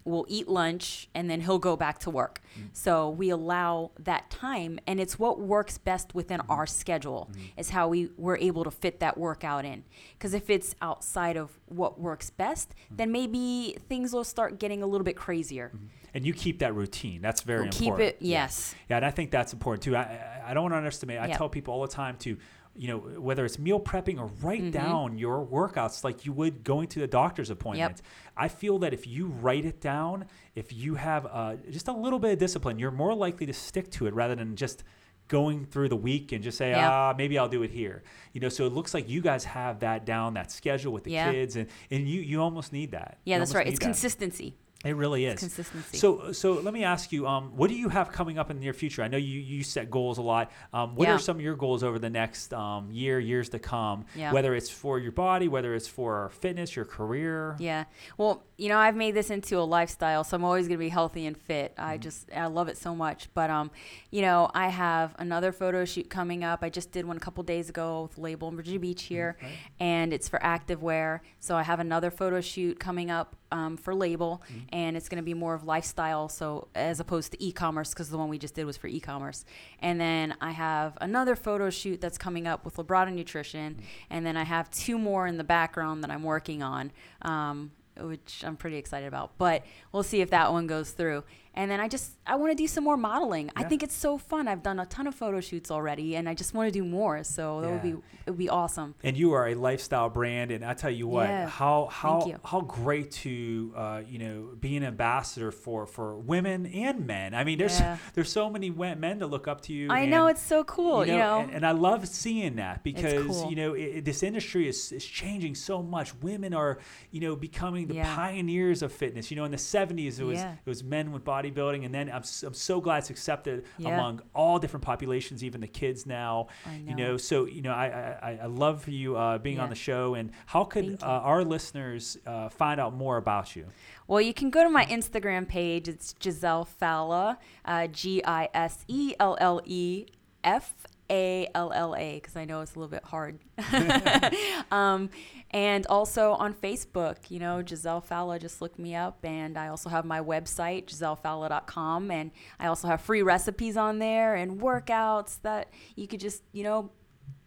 we'll 0.05 0.27
eat 0.29 0.49
lunch 0.49 1.09
and 1.15 1.31
then 1.31 1.41
he'll 1.41 1.59
go 1.59 1.77
back 1.77 1.99
to 2.01 2.11
work. 2.11 2.41
Mm-hmm. 2.53 2.69
So 2.73 3.11
we 3.11 3.31
allow 3.31 3.91
that 3.99 4.31
time 4.31 4.79
and 4.87 5.01
it's 5.01 5.19
what 5.19 5.41
works 5.41 5.79
best 5.79 6.15
within 6.15 6.41
mm-hmm. 6.41 6.51
our 6.51 6.67
schedule 6.67 7.31
mm-hmm. 7.33 7.47
is 7.57 7.71
how 7.71 7.89
we 7.89 8.11
we're 8.17 8.37
able 8.37 8.65
to 8.65 8.71
fit 8.71 9.01
that 9.01 9.17
workout 9.17 9.65
in. 9.65 9.85
Cuz 10.19 10.35
if 10.35 10.51
it's 10.51 10.75
outside 10.83 11.37
of 11.37 11.59
what 11.67 11.99
works 11.99 12.31
best, 12.31 12.75
then 12.91 13.11
maybe 13.11 13.77
things 13.89 14.13
will 14.13 14.25
start 14.25 14.59
getting 14.59 14.83
a 14.83 14.87
little 14.87 15.05
bit 15.05 15.17
crazier. 15.17 15.73
And 16.13 16.25
you 16.25 16.33
keep 16.33 16.61
that 16.61 16.75
routine. 16.75 17.21
That's 17.21 17.41
very 17.41 17.63
We'll 17.63 17.73
keep 17.73 17.99
it 17.99 18.19
yes. 18.21 18.75
Yeah, 18.89 18.97
and 18.97 19.05
I 19.05 19.11
think 19.11 19.33
that's 19.33 19.53
important 19.53 19.83
too. 19.83 19.97
I, 19.97 20.43
I, 20.47 20.55
don't 20.55 20.63
want 20.63 20.73
to 20.73 20.77
underestimate. 20.77 21.19
I 21.19 21.33
tell 21.33 21.49
people 21.49 21.75
all 21.75 21.83
the 21.83 21.89
time 21.89 22.17
to, 22.19 22.37
you 22.77 22.89
know, 22.89 22.99
whether 22.99 23.45
it's 23.45 23.59
meal 23.59 23.79
prepping 23.79 24.19
or 24.19 24.27
write 24.43 24.61
Mm-hmm. 24.63 24.71
down 24.71 25.19
your 25.19 25.45
workouts 25.47 26.03
like 26.05 26.25
you 26.27 26.33
would 26.33 26.65
going 26.65 26.89
to 26.89 26.99
the 27.01 27.07
doctor's 27.07 27.51
appointment. 27.51 28.03
I 28.37 28.49
feel 28.49 28.79
that 28.81 28.93
if 28.93 29.07
you 29.07 29.27
write 29.29 29.65
it 29.65 29.81
down, 29.81 30.25
if 30.57 30.73
you 30.73 30.97
have 30.97 31.27
uh, 31.27 31.57
just 31.71 31.87
a 31.89 31.93
little 31.93 32.19
bit 32.19 32.33
of 32.33 32.39
discipline, 32.39 32.79
you're 32.81 32.91
more 32.91 33.15
likely 33.15 33.47
to 33.47 33.53
stick 33.53 33.91
to 33.93 34.07
it 34.07 34.15
rather 34.15 34.35
than 34.35 34.57
just 34.57 34.83
going 35.29 35.65
through 35.65 35.89
the 35.89 35.97
week 35.97 36.33
and 36.33 36.43
just 36.45 36.59
say, 36.59 36.71
Yeah. 36.71 36.91
ah, 36.91 37.15
maybe 37.17 37.39
I'll 37.39 37.49
do 37.49 37.63
it 37.63 37.71
here. 37.71 38.03
You 38.33 38.41
know, 38.41 38.49
so 38.49 38.67
it 38.67 38.73
looks 38.73 38.93
like 38.93 39.09
you 39.09 39.21
guys 39.23 39.45
have 39.45 39.81
that 39.81 40.05
down, 40.05 40.35
that 40.35 40.51
schedule 40.51 40.93
with 40.93 41.05
the 41.05 41.13
Yeah. 41.13 41.31
kids, 41.33 41.57
and, 41.57 41.69
and 41.91 42.09
you 42.09 42.21
you 42.21 42.43
almost 42.43 42.73
need 42.73 42.91
that. 42.91 43.19
Yeah, 43.25 43.37
You 43.37 43.41
that's 43.41 43.55
right. 43.55 43.67
It's 43.67 43.79
that. 43.79 43.85
consistency. 43.85 44.57
It 44.85 44.97
really 44.97 45.25
is. 45.25 45.41
consistency. 45.41 45.99
So, 45.99 46.33
so 46.33 46.53
let 46.55 46.75
me 46.75 46.85
ask 46.85 47.11
you, 47.13 47.27
um, 47.27 47.57
what 47.57 47.69
do 47.71 47.75
you 47.77 47.89
have 47.89 48.13
coming 48.13 48.39
up 48.39 48.51
in 48.51 48.57
the 48.59 48.63
near 48.63 48.73
future? 48.75 49.03
I 49.03 49.09
know 49.09 49.17
you, 49.17 49.41
you 49.41 49.63
set 49.65 49.91
goals 49.91 50.19
a 50.19 50.23
lot. 50.23 50.51
Um, 50.73 50.95
what 50.95 51.09
Yeah. 51.09 51.15
are 51.15 51.19
some 51.19 51.37
of 51.37 51.43
your 51.43 51.57
goals 51.57 51.83
over 51.83 51.99
the 51.99 52.11
next 52.11 52.53
um, 52.53 52.91
year, 52.91 53.19
years 53.19 53.49
to 53.51 53.59
come? 53.59 54.05
Yeah. 54.15 54.33
Whether 54.33 54.55
it's 54.55 54.69
for 54.71 54.99
your 54.99 55.13
body, 55.13 55.49
whether 55.49 55.75
it's 55.75 55.89
for 55.89 56.31
fitness, 56.41 56.77
your 56.77 56.85
career. 56.85 57.57
Yeah. 57.59 57.85
Well, 58.19 58.43
you 58.57 58.69
know, 58.69 58.79
I've 58.79 58.95
made 58.95 59.13
this 59.15 59.31
into 59.31 59.59
a 59.59 59.65
lifestyle, 59.65 60.23
so 60.23 60.37
I'm 60.37 60.45
always 60.45 60.69
going 60.69 60.79
to 60.79 60.85
be 60.85 60.89
healthy 60.91 61.27
and 61.27 61.37
fit. 61.37 61.75
Mm-hmm. 61.77 61.91
I 61.91 61.97
just 61.99 62.31
I 62.33 62.47
love 62.47 62.69
it 62.69 62.77
so 62.77 62.95
much. 62.95 63.29
But 63.35 63.51
um, 63.51 63.71
you 64.11 64.23
know, 64.23 64.51
I 64.55 64.69
have 64.69 65.15
another 65.19 65.51
photo 65.51 65.85
shoot 65.85 66.09
coming 66.11 66.45
up. 66.45 66.63
I 66.63 66.69
just 66.71 66.93
did 66.93 67.05
one 67.05 67.17
a 67.17 67.21
couple 67.21 67.43
days 67.43 67.69
ago 67.69 68.03
with 68.03 68.19
Label 68.19 68.49
in 68.49 68.57
Virginia 68.57 68.79
Beach 68.81 69.03
here, 69.05 69.37
Okay. 69.43 69.53
and 69.81 70.13
it's 70.13 70.29
for 70.29 70.39
activewear. 70.39 71.21
So 71.41 71.57
I 71.57 71.63
have 71.63 71.81
another 71.81 72.11
photo 72.11 72.41
shoot 72.41 72.79
coming 72.79 73.11
up 73.11 73.35
um, 73.55 73.77
for 73.77 73.95
Label, 73.95 74.43
Mm-hmm. 74.45 74.59
and 74.81 74.97
it's 74.97 75.09
going 75.09 75.23
to 75.23 75.29
be 75.33 75.35
more 75.45 75.55
of 75.55 75.63
lifestyle, 75.65 76.29
so 76.29 76.69
as 76.75 77.01
opposed 77.01 77.33
to 77.33 77.43
e-commerce, 77.43 77.91
because 77.91 78.09
the 78.11 78.19
one 78.19 78.29
we 78.29 78.39
just 78.39 78.55
did 78.55 78.65
was 78.67 78.77
for 78.77 78.89
e-commerce. 78.89 79.45
And 79.81 79.99
then 80.01 80.35
I 80.41 80.51
have 80.51 80.99
another 81.01 81.35
photo 81.37 81.71
shoot 81.71 82.01
that's 82.01 82.19
coming 82.19 82.47
up 82.47 82.65
with 82.65 82.77
Labrada 82.77 83.13
Nutrition, 83.13 83.75
Mm-hmm. 83.75 83.83
and 84.15 84.27
then 84.27 84.37
I 84.37 84.45
have 84.45 84.71
two 84.71 84.99
more 84.99 85.27
in 85.27 85.37
the 85.39 85.45
background 85.45 86.03
that 86.05 86.11
I'm 86.11 86.23
working 86.25 86.63
on. 86.63 86.93
Um, 87.23 87.71
which 88.01 88.43
I'm 88.45 88.57
pretty 88.57 88.77
excited 88.77 89.07
about, 89.07 89.39
but 89.39 89.63
we'll 89.93 90.03
see 90.03 90.21
if 90.21 90.31
that 90.31 90.51
one 90.51 90.67
goes 90.67 90.91
through. 90.91 91.23
And 91.57 91.71
then 91.71 91.79
I 91.81 91.87
just 91.89 92.13
I 92.27 92.35
want 92.37 92.51
to 92.51 92.57
do 92.57 92.67
some 92.67 92.83
more 92.85 92.97
modeling. 92.97 93.51
I 93.55 93.63
think 93.63 93.83
it's 93.83 93.95
so 93.95 94.19
fun. 94.19 94.49
I've 94.49 94.63
done 94.63 94.81
a 94.81 94.87
ton 94.87 95.07
of 95.07 95.15
photo 95.15 95.41
shoots 95.41 95.71
already, 95.71 96.17
and 96.17 96.29
I 96.29 96.35
just 96.35 96.53
want 96.53 96.67
to 96.73 96.73
do 96.73 96.85
more. 96.85 97.23
So 97.23 97.61
that 97.61 97.71
would 97.71 97.83
be 97.83 97.91
it 98.27 98.31
would 98.31 98.39
be 98.39 98.49
awesome. 98.49 98.95
And 99.05 99.17
you 99.17 99.33
are 99.33 99.49
a 99.49 99.55
lifestyle 99.55 100.09
brand, 100.11 100.51
and 100.51 100.65
I 100.65 100.75
tell 100.75 100.91
you 100.91 101.07
what, 101.07 101.29
Yeah. 101.29 101.47
how 101.49 101.87
how 101.93 102.35
how 102.45 102.61
great 102.63 103.13
to 103.23 103.73
uh, 103.77 104.03
you 104.09 104.19
know 104.19 104.49
be 104.59 104.77
an 104.77 104.83
ambassador 104.85 105.53
for 105.53 105.87
for 105.87 106.17
women 106.17 106.67
and 106.67 107.07
men. 107.07 107.35
I 107.35 107.45
mean, 107.45 107.59
there's 107.59 107.79
Yeah. 107.79 107.99
there's 108.15 108.33
so 108.33 108.51
many 108.51 108.71
men 108.71 109.21
to 109.21 109.27
look 109.27 109.47
up 109.47 109.61
to 109.63 109.73
you. 109.73 109.91
I 109.91 110.07
know 110.07 110.27
it's 110.27 110.43
so 110.43 110.65
cool. 110.65 111.07
You 111.07 111.17
know, 111.19 111.41
and, 111.41 111.51
and 111.53 111.67
I 111.67 111.71
love 111.73 112.09
seeing 112.09 112.57
that 112.57 112.83
because 112.83 113.27
cool. 113.27 113.51
you 113.51 113.57
know 113.57 113.75
it, 113.75 114.05
this 114.05 114.23
industry 114.25 114.69
is, 114.69 114.91
is 114.91 115.05
changing 115.05 115.55
so 115.55 115.83
much. 115.83 116.15
Women 116.21 116.53
are 116.53 116.79
you 117.13 117.21
know 117.21 117.37
becoming 117.37 117.87
the 117.87 117.95
Yeah. 117.95 118.15
pioneers 118.17 118.83
of 118.83 118.93
fitness. 118.93 119.31
You 119.31 119.37
know, 119.37 119.45
in 119.45 119.53
the 119.53 119.57
'70s 119.59 120.19
it 120.19 120.25
was 120.25 120.39
Yeah. 120.41 120.53
it 120.55 120.69
was 120.69 120.83
men 120.83 121.13
with 121.13 121.25
bodybuilding, 121.51 121.85
and 121.85 121.95
then 121.95 122.09
I'm, 122.09 122.23
I'm 122.45 122.55
so 122.55 122.81
glad 122.81 122.99
it's 122.99 123.11
accepted 123.11 123.65
Yeah. 123.79 123.95
among 123.95 124.23
all 124.35 124.59
different 124.59 124.85
populations, 124.85 125.43
even 125.45 125.61
the 125.61 125.67
kids 125.69 126.07
now. 126.07 126.49
I 126.67 126.77
You 126.77 126.95
know. 126.95 126.95
know, 126.97 127.17
so 127.17 127.45
you 127.47 127.63
know 127.63 127.73
I 127.73 127.87
I, 128.23 128.39
I- 128.43 128.47
love 128.47 128.89
you 128.89 129.17
uh, 129.17 129.39
being 129.39 129.59
on 129.61 129.69
the 129.69 129.75
show. 129.75 130.15
And 130.15 130.31
how 130.47 130.65
could 130.65 131.03
uh, 131.03 131.07
our 131.07 131.45
listeners 131.45 132.17
uh, 132.27 132.49
find 132.49 132.81
out 132.81 132.95
more 132.95 133.17
about 133.17 133.55
you? 133.57 133.67
Well, 134.07 134.21
you 134.21 134.35
can 134.35 134.51
go 134.51 134.63
to 134.63 134.71
my 134.71 134.85
Instagram 134.87 135.49
page. 135.49 135.89
It's 135.89 136.15
Giselle 136.23 136.65
Falla, 136.65 137.39
uh, 137.65 137.87
G 137.89 138.23
I 138.25 138.49
S 138.55 138.85
E 138.89 139.15
L 139.19 139.37
L 139.41 139.61
E 139.65 140.07
F 140.45 140.75
A 141.15 141.49
L 141.55 141.73
L 141.73 141.95
A, 141.97 142.17
because 142.17 142.35
I 142.35 142.45
know 142.45 142.61
it's 142.61 142.75
a 142.75 142.79
little 142.79 142.91
bit 142.91 143.05
hard. 143.05 143.39
um, 144.73 145.11
and 145.53 145.87
also 145.87 146.33
on 146.33 146.53
Facebook, 146.55 147.31
you 147.31 147.39
know, 147.39 147.63
Giselle 147.65 148.01
Falla, 148.01 148.41
just 148.41 148.61
look 148.61 148.77
me 148.77 148.97
up. 148.97 149.25
And 149.25 149.57
I 149.57 149.69
also 149.69 149.89
have 149.89 150.05
my 150.05 150.21
website, 150.21 150.87
gisellefalla.com. 150.87 152.11
And 152.11 152.33
I 152.59 152.67
also 152.67 152.89
have 152.89 153.01
free 153.01 153.23
recipes 153.23 153.77
on 153.77 154.01
there 154.01 154.35
and 154.35 154.61
workouts 154.61 155.41
that 155.43 155.71
you 155.95 156.09
could 156.09 156.19
just, 156.19 156.43
you 156.53 156.65
know, 156.65 156.91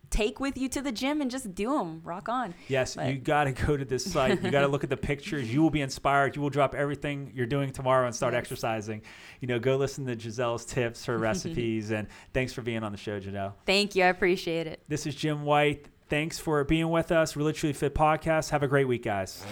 take 0.09 0.39
with 0.39 0.57
you 0.57 0.67
to 0.69 0.81
the 0.81 0.91
gym 0.91 1.21
and 1.21 1.29
just 1.29 1.53
do 1.53 1.77
them. 1.77 2.01
Rock 2.03 2.29
on. 2.29 2.53
Yes, 2.67 2.95
But- 2.95 3.07
you 3.07 3.17
got 3.19 3.43
to 3.45 3.51
go 3.51 3.77
to 3.77 3.85
this 3.85 4.09
site. 4.11 4.41
You 4.43 4.51
got 4.51 4.61
to 4.61 4.67
look 4.67 4.83
at 4.83 4.89
the 4.89 4.97
pictures. 4.97 5.51
You 5.53 5.61
will 5.61 5.69
be 5.69 5.81
inspired. 5.81 6.35
You 6.35 6.41
will 6.41 6.49
drop 6.49 6.73
everything 6.75 7.31
you're 7.35 7.45
doing 7.45 7.71
tomorrow 7.71 8.05
and 8.05 8.15
start 8.15 8.33
Yes. 8.33 8.39
exercising. 8.41 9.01
You 9.41 9.47
know, 9.47 9.59
go 9.59 9.77
listen 9.77 10.05
to 10.07 10.15
Giselle's 10.15 10.65
tips, 10.65 11.05
her 11.05 11.17
recipes, 11.17 11.91
and 11.91 12.07
thanks 12.33 12.53
for 12.53 12.61
being 12.61 12.83
on 12.83 12.91
the 12.91 12.97
show, 12.97 13.19
Janelle. 13.19 13.53
Thank 13.65 13.95
you. 13.95 14.03
I 14.03 14.07
appreciate 14.07 14.67
it. 14.67 14.81
This 14.87 15.05
is 15.05 15.15
Jim 15.15 15.43
White. 15.43 15.87
Thanks 16.09 16.39
for 16.39 16.63
being 16.63 16.89
with 16.89 17.11
us. 17.11 17.35
Really 17.35 17.53
Truly 17.53 17.73
Fit 17.73 17.93
podcast. 17.93 18.49
Have 18.51 18.63
a 18.63 18.67
great 18.67 18.87
week, 18.87 19.03
guys. 19.03 19.43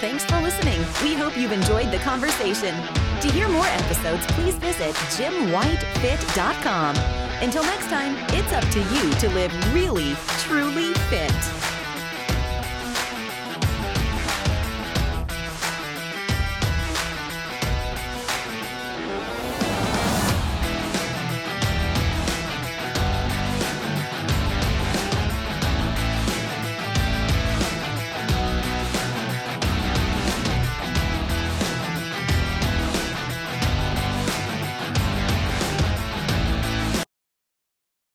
Thanks 0.00 0.24
for 0.24 0.40
listening. 0.40 0.78
We 1.04 1.14
hope 1.14 1.36
you've 1.38 1.52
enjoyed 1.52 1.92
the 1.92 1.98
conversation. 1.98 2.74
To 3.20 3.30
hear 3.30 3.48
more 3.48 3.66
episodes, 3.66 4.26
please 4.32 4.56
visit 4.56 4.94
jimwhitefit.com. 5.16 7.31
Until 7.42 7.64
next 7.64 7.88
time, 7.88 8.14
it's 8.28 8.52
up 8.52 8.62
to 8.70 8.78
you 8.94 9.12
to 9.14 9.28
live 9.30 9.74
really, 9.74 10.14
truly 10.38 10.94
fit. 11.10 11.61